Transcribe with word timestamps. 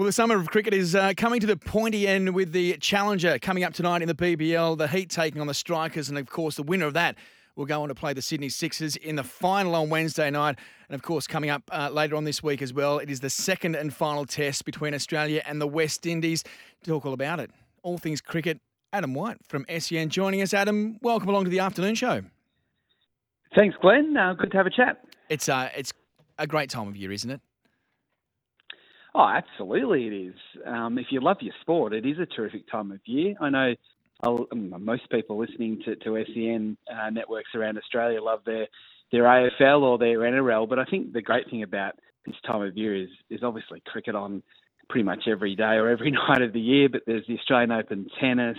Well, 0.00 0.06
the 0.06 0.12
summer 0.12 0.36
of 0.36 0.50
cricket 0.50 0.72
is 0.72 0.94
uh, 0.94 1.12
coming 1.14 1.40
to 1.40 1.46
the 1.46 1.58
pointy 1.58 2.08
end 2.08 2.34
with 2.34 2.52
the 2.52 2.78
Challenger 2.78 3.38
coming 3.38 3.64
up 3.64 3.74
tonight 3.74 4.00
in 4.00 4.08
the 4.08 4.14
BBL, 4.14 4.78
the 4.78 4.88
Heat 4.88 5.10
taking 5.10 5.42
on 5.42 5.46
the 5.46 5.52
Strikers, 5.52 6.08
and 6.08 6.16
of 6.16 6.26
course, 6.26 6.56
the 6.56 6.62
winner 6.62 6.86
of 6.86 6.94
that 6.94 7.16
will 7.54 7.66
go 7.66 7.82
on 7.82 7.90
to 7.90 7.94
play 7.94 8.14
the 8.14 8.22
Sydney 8.22 8.48
Sixers 8.48 8.96
in 8.96 9.16
the 9.16 9.22
final 9.22 9.74
on 9.74 9.90
Wednesday 9.90 10.30
night. 10.30 10.58
And 10.88 10.94
of 10.94 11.02
course, 11.02 11.26
coming 11.26 11.50
up 11.50 11.64
uh, 11.70 11.90
later 11.92 12.16
on 12.16 12.24
this 12.24 12.42
week 12.42 12.62
as 12.62 12.72
well, 12.72 12.98
it 12.98 13.10
is 13.10 13.20
the 13.20 13.28
second 13.28 13.74
and 13.74 13.92
final 13.92 14.24
test 14.24 14.64
between 14.64 14.94
Australia 14.94 15.42
and 15.44 15.60
the 15.60 15.66
West 15.66 16.06
Indies. 16.06 16.44
Talk 16.82 17.04
all 17.04 17.12
about 17.12 17.38
it, 17.38 17.50
all 17.82 17.98
things 17.98 18.22
cricket, 18.22 18.58
Adam 18.94 19.12
White 19.12 19.36
from 19.46 19.66
SEN 19.68 20.08
joining 20.08 20.40
us. 20.40 20.54
Adam, 20.54 20.96
welcome 21.02 21.28
along 21.28 21.44
to 21.44 21.50
the 21.50 21.58
afternoon 21.58 21.94
show. 21.94 22.22
Thanks, 23.54 23.76
Glenn. 23.82 24.16
Uh, 24.16 24.32
good 24.32 24.50
to 24.52 24.56
have 24.56 24.66
a 24.66 24.70
chat. 24.70 25.04
It's 25.28 25.50
uh, 25.50 25.68
it's 25.76 25.92
a 26.38 26.46
great 26.46 26.70
time 26.70 26.88
of 26.88 26.96
year, 26.96 27.12
isn't 27.12 27.30
it? 27.30 27.42
Oh, 29.14 29.26
absolutely, 29.28 30.06
it 30.06 30.12
is. 30.12 30.34
Um, 30.66 30.98
if 30.98 31.06
you 31.10 31.20
love 31.20 31.38
your 31.40 31.54
sport, 31.60 31.92
it 31.92 32.06
is 32.06 32.18
a 32.18 32.26
terrific 32.26 32.70
time 32.70 32.92
of 32.92 33.00
year. 33.06 33.34
I 33.40 33.50
know 33.50 33.74
I'll, 34.22 34.46
um, 34.52 34.72
most 34.84 35.10
people 35.10 35.38
listening 35.38 35.80
to, 35.84 35.96
to 35.96 36.24
SEN 36.32 36.76
uh, 36.92 37.10
networks 37.10 37.50
around 37.54 37.78
Australia 37.78 38.22
love 38.22 38.40
their 38.44 38.66
their 39.10 39.24
AFL 39.24 39.82
or 39.82 39.98
their 39.98 40.18
NRL, 40.20 40.68
but 40.68 40.78
I 40.78 40.84
think 40.84 41.12
the 41.12 41.20
great 41.22 41.50
thing 41.50 41.64
about 41.64 41.94
this 42.24 42.36
time 42.46 42.62
of 42.62 42.76
year 42.76 42.94
is 42.94 43.08
is 43.28 43.42
obviously 43.42 43.82
cricket 43.86 44.14
on 44.14 44.42
pretty 44.88 45.04
much 45.04 45.24
every 45.26 45.56
day 45.56 45.74
or 45.76 45.88
every 45.88 46.10
night 46.28 46.42
of 46.42 46.52
the 46.52 46.60
year. 46.60 46.88
But 46.88 47.02
there's 47.06 47.26
the 47.26 47.36
Australian 47.38 47.72
Open 47.72 48.06
tennis, 48.20 48.58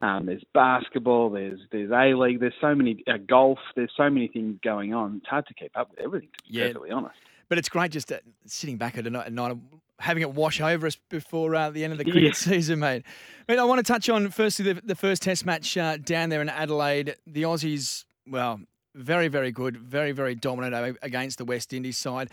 um, 0.00 0.26
there's 0.26 0.42
basketball, 0.54 1.30
there's 1.30 1.60
there's 1.70 1.90
A 1.90 2.14
League, 2.14 2.40
there's 2.40 2.54
so 2.60 2.74
many 2.74 3.02
uh, 3.06 3.18
golf, 3.28 3.58
there's 3.76 3.92
so 3.96 4.08
many 4.08 4.28
things 4.28 4.58
going 4.64 4.94
on. 4.94 5.16
It's 5.18 5.26
hard 5.28 5.46
to 5.48 5.54
keep 5.54 5.76
up 5.76 5.90
with 5.90 6.00
everything. 6.00 6.30
To 6.30 6.52
be 6.52 6.58
Yeah. 6.58 6.66
perfectly 6.68 6.90
honest. 6.90 7.16
But 7.54 7.60
it's 7.60 7.68
great 7.68 7.92
just 7.92 8.10
uh, 8.10 8.18
sitting 8.46 8.78
back 8.78 8.98
at 8.98 9.06
a 9.06 9.10
night, 9.10 9.26
at 9.26 9.32
night 9.32 9.56
having 10.00 10.22
it 10.22 10.32
wash 10.32 10.60
over 10.60 10.88
us 10.88 10.98
before 11.08 11.54
uh, 11.54 11.70
the 11.70 11.84
end 11.84 11.92
of 11.92 11.98
the 12.00 12.04
cricket 12.04 12.22
Yeah. 12.22 12.32
season, 12.32 12.80
mate. 12.80 13.04
Mate, 13.46 13.60
I 13.60 13.64
want 13.64 13.78
to 13.78 13.84
touch 13.84 14.08
on 14.08 14.28
firstly 14.32 14.72
the, 14.72 14.80
the 14.82 14.96
first 14.96 15.22
Test 15.22 15.46
match 15.46 15.76
uh, 15.76 15.96
down 15.98 16.30
there 16.30 16.42
in 16.42 16.48
Adelaide. 16.48 17.14
The 17.28 17.42
Aussies, 17.42 18.06
well, 18.26 18.58
very 18.96 19.28
very 19.28 19.52
good, 19.52 19.76
very 19.76 20.10
very 20.10 20.34
dominant 20.34 20.98
against 21.00 21.38
the 21.38 21.44
West 21.44 21.72
Indies 21.72 21.96
side. 21.96 22.28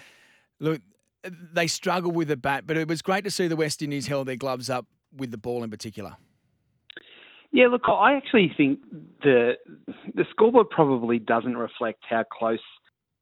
Look, 0.59 0.81
they 1.23 1.67
struggled 1.67 2.15
with 2.15 2.27
the 2.27 2.35
bat, 2.35 2.65
but 2.65 2.75
it 2.75 2.87
was 2.87 3.03
great 3.03 3.23
to 3.25 3.29
see 3.29 3.47
the 3.47 3.55
West 3.55 3.83
Indies 3.83 4.07
held 4.07 4.27
their 4.27 4.37
gloves 4.37 4.71
up 4.71 4.87
with 5.15 5.29
the 5.29 5.37
ball 5.37 5.63
in 5.63 5.69
particular. 5.69 6.15
Yeah, 7.51 7.67
look, 7.67 7.83
I 7.87 8.15
actually 8.15 8.51
think 8.57 8.79
the 9.21 9.51
the 10.15 10.25
scoreboard 10.31 10.71
probably 10.71 11.19
doesn't 11.19 11.57
reflect 11.57 12.05
how 12.09 12.23
close 12.23 12.57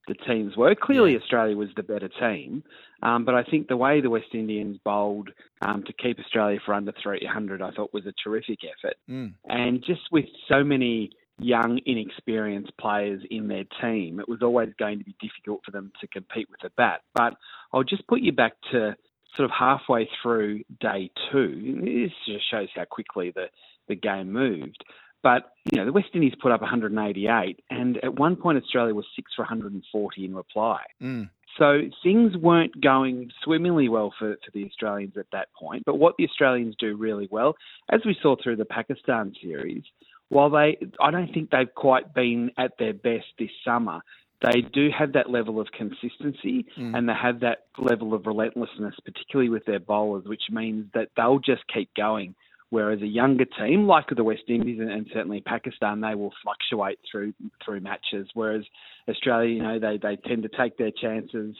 the 0.07 0.15
teams 0.15 0.57
were. 0.57 0.73
Clearly, 0.75 1.15
Australia 1.15 1.55
was 1.55 1.69
the 1.75 1.83
better 1.83 2.09
team, 2.09 2.63
um, 3.03 3.25
but 3.25 3.35
I 3.35 3.43
think 3.43 3.67
the 3.67 3.77
way 3.77 4.01
the 4.01 4.09
West 4.09 4.33
Indians 4.33 4.77
bowled 4.83 5.29
um, 5.61 5.83
to 5.83 5.93
keep 5.93 6.19
Australia 6.19 6.59
for 6.65 6.73
under 6.73 6.93
300, 7.01 7.61
I 7.61 7.71
thought 7.71 7.93
was 7.93 8.05
a 8.05 8.13
terrific 8.23 8.59
effort. 8.63 8.95
Mm. 9.09 9.33
And 9.45 9.83
just 9.85 10.01
with 10.11 10.25
so 10.47 10.63
many 10.63 11.11
young, 11.39 11.79
inexperienced 11.85 12.73
players 12.77 13.21
in 13.29 13.47
their 13.47 13.65
team, 13.81 14.19
it 14.19 14.27
was 14.27 14.41
always 14.41 14.69
going 14.77 14.99
to 14.99 15.05
be 15.05 15.15
difficult 15.21 15.61
for 15.63 15.71
them 15.71 15.91
to 16.01 16.07
compete 16.07 16.49
with 16.49 16.59
the 16.61 16.71
bat. 16.75 17.01
But 17.15 17.35
I'll 17.73 17.83
just 17.83 18.07
put 18.07 18.21
you 18.21 18.31
back 18.31 18.53
to 18.71 18.95
sort 19.35 19.45
of 19.45 19.51
halfway 19.57 20.09
through 20.21 20.63
day 20.81 21.11
two. 21.31 21.79
This 21.83 22.11
just 22.25 22.49
shows 22.49 22.67
how 22.75 22.85
quickly 22.85 23.31
the, 23.33 23.45
the 23.87 23.95
game 23.95 24.31
moved. 24.31 24.83
But, 25.21 25.51
you 25.71 25.77
know, 25.77 25.85
the 25.85 25.91
West 25.91 26.09
Indies 26.13 26.33
put 26.41 26.51
up 26.51 26.61
188, 26.61 27.59
and 27.69 27.97
at 28.03 28.17
one 28.17 28.35
point 28.35 28.57
Australia 28.57 28.93
was 28.93 29.05
6 29.15 29.31
for 29.35 29.43
140 29.43 30.25
in 30.25 30.35
reply. 30.35 30.81
Mm. 31.01 31.29
So 31.57 31.81
things 32.03 32.37
weren't 32.37 32.79
going 32.81 33.31
swimmingly 33.43 33.89
well 33.89 34.13
for, 34.17 34.35
for 34.35 34.51
the 34.53 34.65
Australians 34.65 35.17
at 35.17 35.25
that 35.33 35.49
point. 35.59 35.83
But 35.85 35.95
what 35.97 36.15
the 36.17 36.25
Australians 36.25 36.75
do 36.79 36.95
really 36.95 37.27
well, 37.29 37.55
as 37.91 38.01
we 38.05 38.15
saw 38.21 38.35
through 38.41 38.55
the 38.55 38.65
Pakistan 38.65 39.33
series, 39.41 39.83
while 40.29 40.49
they, 40.49 40.77
I 41.01 41.11
don't 41.11 41.33
think 41.33 41.49
they've 41.49 41.73
quite 41.73 42.13
been 42.13 42.51
at 42.57 42.77
their 42.79 42.93
best 42.93 43.25
this 43.37 43.49
summer, 43.65 44.01
they 44.41 44.61
do 44.61 44.89
have 44.97 45.13
that 45.13 45.29
level 45.29 45.59
of 45.59 45.67
consistency 45.77 46.65
Mm. 46.77 46.97
and 46.97 47.09
they 47.09 47.13
have 47.13 47.41
that 47.41 47.65
level 47.77 48.13
of 48.13 48.25
relentlessness, 48.25 48.95
particularly 49.03 49.49
with 49.49 49.65
their 49.65 49.79
bowlers, 49.79 50.23
which 50.25 50.43
means 50.49 50.85
that 50.93 51.09
they'll 51.17 51.39
just 51.39 51.63
keep 51.73 51.93
going. 51.95 52.35
Whereas 52.71 53.01
a 53.01 53.07
younger 53.07 53.45
team 53.45 53.87
like 53.87 54.05
the 54.15 54.23
West 54.23 54.43
Indies 54.47 54.79
and, 54.79 55.07
certainly 55.11 55.41
Pakistan, 55.41 56.01
they 56.01 56.13
will 56.13 56.33
fluctuate 56.43 56.99
through 57.09 57.33
through 57.65 57.79
matches. 57.79 58.27
Whereas 58.35 58.63
Australia, 59.07 59.49
you 59.49 59.63
know, 59.63 59.79
they, 59.79 59.97
they 59.97 60.15
tend 60.17 60.43
to 60.43 60.49
take 60.49 60.77
their 60.77 60.91
chances. 60.91 61.55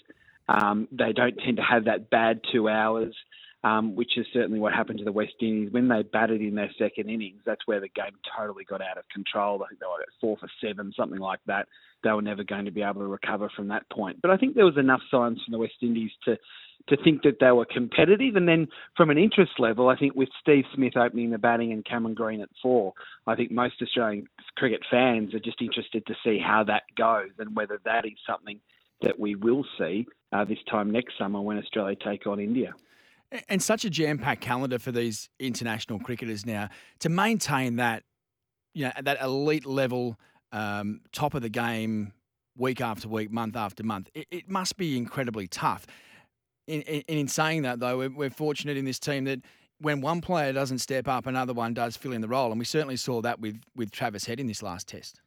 Um, 0.48 0.88
they 0.92 1.12
don't 1.14 1.36
tend 1.44 1.58
to 1.58 1.64
have 1.64 1.86
that 1.86 2.10
bad 2.12 2.42
two 2.52 2.70
hours, 2.70 3.16
um, 3.64 3.96
which 3.96 4.18
is 4.18 4.28
certainly 4.34 4.60
what 4.60 4.74
happened 4.74 5.00
to 5.00 5.06
the 5.06 5.12
West 5.12 5.34
Indies 5.42 5.72
when 5.72 5.88
they 5.88 6.04
batted 6.04 6.42
in 6.42 6.54
their 6.54 6.72
second 6.78 7.10
innings. 7.10 7.42
That's 7.44 7.66
where 7.66 7.80
the 7.80 7.90
game 7.90 8.14
totally 8.38 8.64
got 8.64 8.82
out 8.82 9.00
of 9.00 9.10
control. 9.10 9.64
I 9.64 9.68
think 9.70 9.80
they 9.80 9.88
were 9.88 10.02
at 10.02 10.10
four 10.22 10.38
for 10.38 10.50
seven, 10.64 10.94
something 10.96 11.20
like 11.20 11.40
that. 11.48 11.68
They 12.04 12.12
were 12.12 12.22
never 12.22 12.44
going 12.44 12.66
to 12.66 12.72
be 12.72 12.84
able 12.84 13.02
to 13.02 13.08
recover 13.08 13.50
from 13.56 13.68
that 13.70 13.90
point. 13.90 14.22
But 14.22 14.32
I 14.32 14.38
think 14.38 14.56
there 14.56 14.66
was 14.66 14.78
enough 14.78 15.02
signs 15.12 15.42
from 15.44 15.52
the 15.52 15.58
West 15.58 15.74
Indies 15.82 16.12
to 16.26 16.38
to 16.90 16.98
think 17.04 17.24
that 17.24 17.38
they 17.40 17.52
were 17.52 17.66
competitive. 17.66 18.36
And 18.36 18.48
then 18.48 18.68
from 18.98 19.10
an 19.10 19.18
interest 19.18 19.54
level, 19.60 19.90
I 19.90 19.96
think 19.96 20.16
with 20.16 20.30
Steve 20.42 20.66
Smith 20.76 20.98
opening 20.98 21.32
the 21.32 21.38
batting 21.38 21.72
and 21.72 21.86
Cameron 21.86 22.16
Green 22.16 22.42
at 22.42 22.50
four, 22.62 22.94
I 23.28 23.36
think 23.36 23.52
most 23.52 23.76
Australian 23.82 24.28
cricket 24.56 24.82
fans 24.90 25.34
are 25.34 25.40
just 25.40 25.62
interested 25.62 26.06
to 26.08 26.16
see 26.24 26.40
how 26.40 26.64
that 26.66 26.84
goes 26.98 27.32
and 27.38 27.56
whether 27.56 27.80
that 27.86 28.06
is 28.06 28.14
something 28.28 28.60
that 29.02 29.20
we 29.20 29.36
will 29.36 29.66
see 29.78 30.06
uh, 30.34 30.44
this 30.46 30.58
time 30.70 30.92
next 30.92 31.18
summer 31.18 31.42
when 31.42 31.58
Australia 31.58 31.96
take 32.04 32.28
on 32.28 32.40
India. 32.40 32.74
And 33.48 33.62
such 33.62 33.86
a 33.86 33.90
jam-packed 33.90 34.42
calendar 34.42 34.80
for 34.80 34.92
these 34.92 35.30
international 35.40 36.00
cricketers 36.00 36.46
now 36.46 36.70
to 37.00 37.10
maintain 37.10 37.76
that, 37.76 38.04
you 38.74 38.86
know, 38.86 38.92
that 39.02 39.22
elite 39.22 39.68
level, 39.68 40.20
um, 40.52 41.02
top 41.12 41.36
of 41.36 41.44
the 41.44 41.50
game, 41.50 42.12
week 42.58 42.82
after 42.82 43.08
week, 43.08 43.32
month 43.32 43.56
after 43.56 43.84
month. 43.84 44.10
It, 44.14 44.28
it 44.32 44.50
must 44.50 44.78
be 44.78 44.98
incredibly 44.98 45.48
tough. 45.48 45.86
In, 46.70 46.82
in, 46.84 47.04
in 47.08 47.28
saying 47.28 47.64
that, 47.64 47.80
though, 47.80 47.98
we're, 47.98 48.12
we're 48.12 48.30
fortunate 48.30 48.78
in 48.78 48.86
this 48.86 49.00
team 49.00 49.24
that 49.26 49.42
when 49.82 50.02
one 50.02 50.22
player 50.22 50.54
doesn't 50.54 50.80
step 50.80 51.08
up, 51.08 51.26
another 51.26 51.54
one 51.54 51.74
does 51.74 51.98
fill 51.98 52.12
in 52.12 52.22
the 52.22 52.28
role, 52.28 52.52
and 52.52 52.60
we 52.60 52.66
certainly 52.66 52.98
saw 52.98 53.22
that 53.22 53.40
with 53.40 53.60
with 53.76 53.92
Travis 53.92 54.26
Head 54.26 54.40
in 54.40 54.48
this 54.48 54.62
last 54.62 54.88
test. 54.88 55.22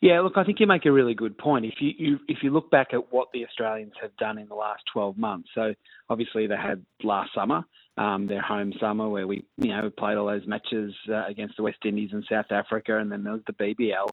Yeah, 0.00 0.20
look, 0.20 0.34
I 0.36 0.44
think 0.44 0.60
you 0.60 0.66
make 0.66 0.86
a 0.86 0.92
really 0.92 1.14
good 1.14 1.38
point. 1.38 1.64
If 1.64 1.74
you, 1.80 1.92
you 1.96 2.18
if 2.26 2.38
you 2.42 2.50
look 2.50 2.70
back 2.70 2.88
at 2.92 3.12
what 3.12 3.28
the 3.32 3.44
Australians 3.46 3.92
have 4.02 4.14
done 4.16 4.38
in 4.38 4.48
the 4.48 4.54
last 4.54 4.82
12 4.92 5.16
months, 5.16 5.48
so 5.54 5.72
obviously 6.10 6.46
they 6.46 6.56
had 6.56 6.84
last 7.02 7.30
summer, 7.34 7.64
um, 7.96 8.26
their 8.26 8.42
home 8.42 8.72
summer, 8.80 9.08
where 9.08 9.26
we 9.26 9.44
you 9.56 9.68
know 9.68 9.90
played 9.96 10.16
all 10.16 10.26
those 10.26 10.46
matches 10.46 10.92
uh, 11.08 11.26
against 11.26 11.56
the 11.56 11.62
West 11.62 11.78
Indies 11.84 12.10
and 12.12 12.24
South 12.28 12.50
Africa, 12.50 12.98
and 12.98 13.10
then 13.10 13.22
there 13.22 13.34
was 13.34 13.42
the 13.46 13.52
BBL. 13.52 14.08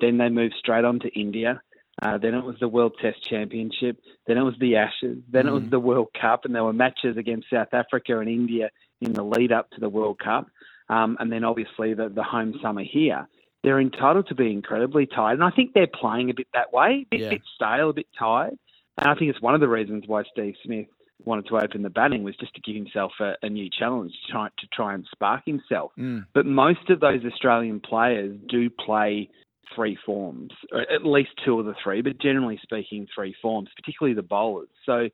Then 0.00 0.18
they 0.18 0.28
moved 0.30 0.54
straight 0.58 0.84
on 0.84 1.00
to 1.00 1.08
India. 1.08 1.60
Uh, 2.02 2.18
then 2.18 2.34
it 2.34 2.44
was 2.44 2.56
the 2.60 2.68
World 2.68 2.92
Test 3.00 3.22
Championship. 3.24 3.98
Then 4.26 4.36
it 4.36 4.42
was 4.42 4.54
the 4.60 4.76
Ashes. 4.76 5.18
Then 5.30 5.46
it 5.48 5.52
was 5.52 5.62
Mm. 5.64 5.70
the 5.70 5.80
World 5.80 6.08
Cup, 6.20 6.44
and 6.44 6.54
there 6.54 6.64
were 6.64 6.72
matches 6.72 7.16
against 7.16 7.48
South 7.50 7.72
Africa 7.72 8.18
and 8.18 8.28
India 8.28 8.70
in 9.00 9.12
the 9.12 9.22
lead 9.24 9.50
up 9.52 9.70
to 9.70 9.80
the 9.80 9.88
World 9.88 10.18
Cup. 10.18 10.46
Um, 10.88 11.16
and 11.18 11.32
then 11.32 11.42
obviously 11.42 11.94
the, 11.94 12.08
the 12.08 12.22
home 12.22 12.54
summer 12.62 12.82
here. 12.82 13.26
They're 13.64 13.80
entitled 13.80 14.28
to 14.28 14.34
be 14.34 14.52
incredibly 14.52 15.06
tired, 15.06 15.34
and 15.34 15.42
I 15.44 15.50
think 15.50 15.72
they're 15.72 15.88
playing 15.88 16.30
a 16.30 16.34
bit 16.34 16.46
that 16.54 16.72
way, 16.72 17.04
a 17.06 17.06
bit, 17.10 17.20
Yeah. 17.20 17.30
bit 17.30 17.42
stale, 17.54 17.90
a 17.90 17.94
bit 17.94 18.06
tired. 18.16 18.56
And 18.98 19.08
I 19.08 19.14
think 19.14 19.30
it's 19.30 19.42
one 19.42 19.54
of 19.54 19.60
the 19.60 19.68
reasons 19.68 20.04
why 20.06 20.22
Steve 20.30 20.54
Smith 20.64 20.86
wanted 21.24 21.46
to 21.48 21.56
open 21.56 21.82
the 21.82 21.90
batting 21.90 22.22
was 22.22 22.36
just 22.36 22.54
to 22.54 22.60
give 22.60 22.76
himself 22.76 23.12
a, 23.20 23.34
a 23.42 23.48
new 23.48 23.68
challenge 23.70 24.12
to 24.26 24.32
try, 24.32 24.48
to 24.58 24.66
try 24.72 24.94
and 24.94 25.04
spark 25.10 25.42
himself. 25.46 25.92
Mm. 25.98 26.26
But 26.34 26.46
most 26.46 26.88
of 26.90 27.00
those 27.00 27.24
Australian 27.24 27.80
players 27.80 28.36
do 28.48 28.70
play 28.70 29.30
three 29.74 29.98
forms, 30.04 30.52
or 30.72 30.80
at 30.80 31.04
least 31.04 31.30
two 31.44 31.58
of 31.58 31.66
the 31.66 31.74
three, 31.82 32.02
but 32.02 32.20
generally 32.20 32.58
speaking, 32.62 33.06
three 33.14 33.34
forms, 33.40 33.68
particularly 33.76 34.14
the 34.14 34.22
bowlers. 34.22 34.68
So 34.84 35.08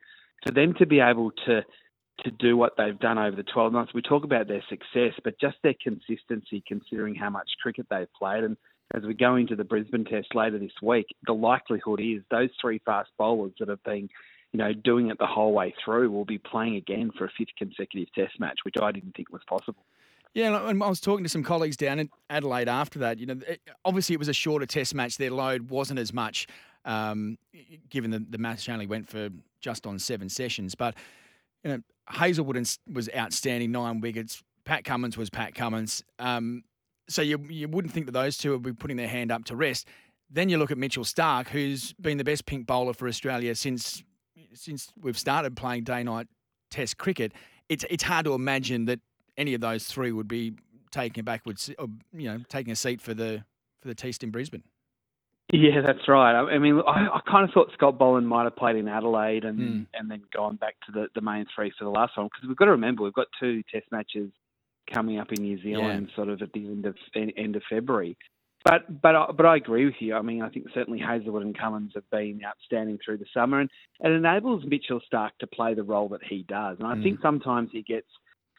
for 0.44 0.52
them 0.52 0.74
to 0.74 0.86
be 0.86 1.00
able 1.00 1.30
to 1.46 1.62
to 2.24 2.30
do 2.30 2.56
what 2.56 2.74
they've 2.76 2.98
done 3.00 3.18
over 3.18 3.34
the 3.34 3.42
12 3.42 3.72
months, 3.72 3.94
we 3.94 4.02
talk 4.02 4.22
about 4.22 4.46
their 4.46 4.62
success, 4.68 5.18
but 5.24 5.40
just 5.40 5.56
their 5.62 5.74
consistency, 5.82 6.62
considering 6.68 7.14
how 7.14 7.30
much 7.30 7.48
cricket 7.60 7.86
they've 7.90 8.12
played. 8.16 8.44
And 8.44 8.56
as 8.94 9.02
we 9.02 9.14
go 9.14 9.34
into 9.34 9.56
the 9.56 9.64
Brisbane 9.64 10.04
Test 10.04 10.34
later 10.34 10.58
this 10.58 10.74
week, 10.82 11.06
the 11.26 11.32
likelihood 11.32 12.00
is 12.00 12.22
those 12.30 12.50
three 12.60 12.80
fast 12.84 13.10
bowlers 13.18 13.54
that 13.58 13.68
have 13.68 13.82
been 13.82 14.08
you 14.52 14.58
know, 14.58 14.72
doing 14.72 15.10
it 15.10 15.18
the 15.18 15.26
whole 15.26 15.52
way 15.52 15.74
through, 15.82 16.10
will 16.10 16.26
be 16.26 16.38
playing 16.38 16.76
again 16.76 17.10
for 17.16 17.24
a 17.24 17.30
fifth 17.36 17.56
consecutive 17.56 18.12
Test 18.12 18.38
match, 18.38 18.58
which 18.64 18.74
I 18.80 18.92
didn't 18.92 19.16
think 19.16 19.32
was 19.32 19.42
possible. 19.48 19.84
Yeah, 20.34 20.66
and 20.66 20.82
I 20.82 20.88
was 20.88 21.00
talking 21.00 21.24
to 21.24 21.28
some 21.28 21.42
colleagues 21.42 21.76
down 21.76 21.98
in 21.98 22.08
Adelaide 22.30 22.68
after 22.68 22.98
that. 23.00 23.18
You 23.18 23.26
know, 23.26 23.40
obviously 23.84 24.14
it 24.14 24.18
was 24.18 24.28
a 24.28 24.32
shorter 24.32 24.64
Test 24.64 24.94
match. 24.94 25.18
Their 25.18 25.30
load 25.30 25.70
wasn't 25.70 25.98
as 25.98 26.12
much, 26.12 26.46
um, 26.86 27.36
given 27.90 28.10
the, 28.10 28.24
the 28.30 28.38
match 28.38 28.68
only 28.68 28.86
went 28.86 29.08
for 29.08 29.28
just 29.60 29.86
on 29.86 29.98
seven 29.98 30.30
sessions. 30.30 30.74
But 30.74 30.94
you 31.64 31.70
know, 31.70 31.82
Hazlewood 32.08 32.66
was 32.90 33.10
outstanding, 33.14 33.72
nine 33.72 34.00
wickets. 34.00 34.42
Pat 34.64 34.84
Cummins 34.84 35.16
was 35.18 35.28
Pat 35.28 35.54
Cummins. 35.54 36.02
Um, 36.18 36.64
so 37.08 37.20
you 37.20 37.38
you 37.48 37.68
wouldn't 37.68 37.92
think 37.92 38.06
that 38.06 38.12
those 38.12 38.38
two 38.38 38.52
would 38.52 38.62
be 38.62 38.72
putting 38.72 38.96
their 38.96 39.08
hand 39.08 39.30
up 39.30 39.44
to 39.46 39.56
rest. 39.56 39.86
Then 40.30 40.48
you 40.48 40.56
look 40.56 40.70
at 40.70 40.78
Mitchell 40.78 41.04
Starc, 41.04 41.48
who's 41.48 41.92
been 41.94 42.16
the 42.16 42.24
best 42.24 42.46
pink 42.46 42.66
bowler 42.66 42.94
for 42.94 43.06
Australia 43.06 43.54
since 43.54 44.02
since 44.54 44.92
we've 45.00 45.18
started 45.18 45.56
playing 45.56 45.84
day 45.84 46.02
night 46.02 46.26
Test 46.70 46.96
cricket. 46.96 47.32
It's 47.68 47.84
it's 47.90 48.02
hard 48.02 48.24
to 48.24 48.32
imagine 48.32 48.86
that 48.86 49.00
any 49.36 49.54
of 49.54 49.60
those 49.60 49.84
three 49.84 50.12
would 50.12 50.28
be 50.28 50.54
taking 50.90 51.20
a 51.20 51.24
backwards, 51.24 51.70
or, 51.78 51.88
you 52.12 52.28
know, 52.28 52.38
taking 52.48 52.72
a 52.72 52.76
seat 52.76 53.00
for 53.00 53.14
the 53.14 53.44
for 53.80 53.88
the 53.88 53.94
Test 53.94 54.22
in 54.22 54.30
Brisbane. 54.30 54.62
Yeah, 55.52 55.82
that's 55.84 56.08
right. 56.08 56.32
I 56.32 56.58
mean, 56.58 56.80
I, 56.86 57.08
I 57.08 57.20
kind 57.30 57.46
of 57.46 57.52
thought 57.52 57.70
Scott 57.74 57.98
Boland 57.98 58.26
might 58.26 58.44
have 58.44 58.56
played 58.56 58.76
in 58.76 58.88
Adelaide 58.88 59.44
and 59.44 59.58
mm. 59.58 59.86
and 59.92 60.10
then 60.10 60.22
gone 60.34 60.56
back 60.56 60.76
to 60.86 60.92
the, 60.92 61.08
the 61.14 61.20
main 61.20 61.46
three 61.54 61.72
for 61.78 61.84
the 61.84 61.90
last 61.90 62.16
one 62.16 62.28
because 62.28 62.48
we've 62.48 62.56
got 62.56 62.66
to 62.66 62.70
remember 62.70 63.02
we've 63.02 63.12
got 63.12 63.26
two 63.38 63.62
Test 63.70 63.86
matches 63.90 64.30
coming 64.90 65.18
up 65.18 65.30
in 65.30 65.42
New 65.42 65.60
Zealand, 65.62 66.08
yeah. 66.08 66.16
sort 66.16 66.28
of 66.28 66.40
at 66.40 66.52
the 66.52 66.66
end 66.66 66.86
of 66.86 66.96
end 67.16 67.56
of 67.56 67.62
February. 67.68 68.16
But 68.64 69.02
but 69.02 69.36
but 69.36 69.44
I 69.44 69.56
agree 69.56 69.84
with 69.84 69.96
you. 69.98 70.14
I 70.14 70.22
mean, 70.22 70.40
I 70.40 70.48
think 70.48 70.66
certainly 70.72 71.00
Hazlewood 71.00 71.42
and 71.42 71.58
Cummins 71.58 71.92
have 71.96 72.08
been 72.10 72.40
outstanding 72.46 72.98
through 73.04 73.18
the 73.18 73.26
summer, 73.34 73.60
and 73.60 73.68
it 74.00 74.10
enables 74.10 74.64
Mitchell 74.64 75.00
Starc 75.12 75.30
to 75.40 75.46
play 75.46 75.74
the 75.74 75.82
role 75.82 76.08
that 76.10 76.24
he 76.24 76.44
does. 76.48 76.78
And 76.78 76.86
I 76.86 76.94
mm. 76.94 77.02
think 77.02 77.20
sometimes 77.20 77.70
he 77.72 77.82
gets 77.82 78.06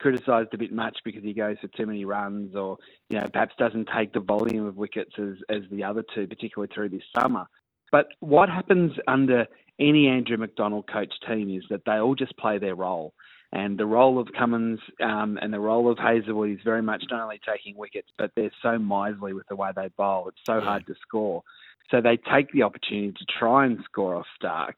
criticised 0.03 0.53
a 0.53 0.57
bit 0.57 0.73
much 0.73 0.97
because 1.05 1.23
he 1.23 1.33
goes 1.33 1.55
for 1.61 1.69
too 1.69 1.85
many 1.85 2.03
runs, 2.03 2.55
or 2.55 2.77
you 3.09 3.17
know 3.17 3.27
perhaps 3.31 3.55
doesn't 3.57 3.88
take 3.97 4.11
the 4.11 4.19
volume 4.19 4.65
of 4.67 4.75
wickets 4.75 5.13
as 5.17 5.35
as 5.50 5.61
the 5.71 5.83
other 5.83 6.03
two, 6.13 6.27
particularly 6.27 6.71
through 6.75 6.89
this 6.89 7.03
summer. 7.17 7.47
But 7.89 8.07
what 8.19 8.50
happens 8.50 8.91
under 9.07 9.47
any 9.79 10.07
Andrew 10.07 10.38
McDonald 10.38 10.89
coach 10.91 11.13
team 11.27 11.50
is 11.50 11.63
that 11.69 11.85
they 11.85 11.94
all 11.94 12.15
just 12.15 12.38
play 12.38 12.57
their 12.57 12.75
role. 12.75 13.13
And 13.53 13.77
the 13.77 13.85
role 13.85 14.19
of 14.19 14.27
Cummins 14.38 14.79
um, 15.01 15.38
and 15.41 15.53
the 15.53 15.59
role 15.59 15.89
of 15.89 16.00
Hazlewood 16.00 16.50
is 16.50 16.59
very 16.65 16.81
much 16.81 17.03
not 17.09 17.21
only 17.21 17.39
taking 17.47 17.77
wickets, 17.77 18.09
but 18.17 18.31
they're 18.35 18.51
so 18.63 18.79
miserly 18.79 19.33
with 19.33 19.47
the 19.47 19.55
way 19.55 19.69
they 19.75 19.89
bowl. 19.95 20.27
It's 20.27 20.41
so 20.45 20.59
hard 20.59 20.85
to 20.88 20.95
score. 21.01 21.44
So 21.91 22.01
they 22.01 22.17
take 22.17 22.51
the 22.51 22.63
opportunity 22.63 23.11
to 23.11 23.25
try 23.39 23.67
and 23.67 23.77
score 23.85 24.15
off 24.15 24.25
Starc. 24.41 24.73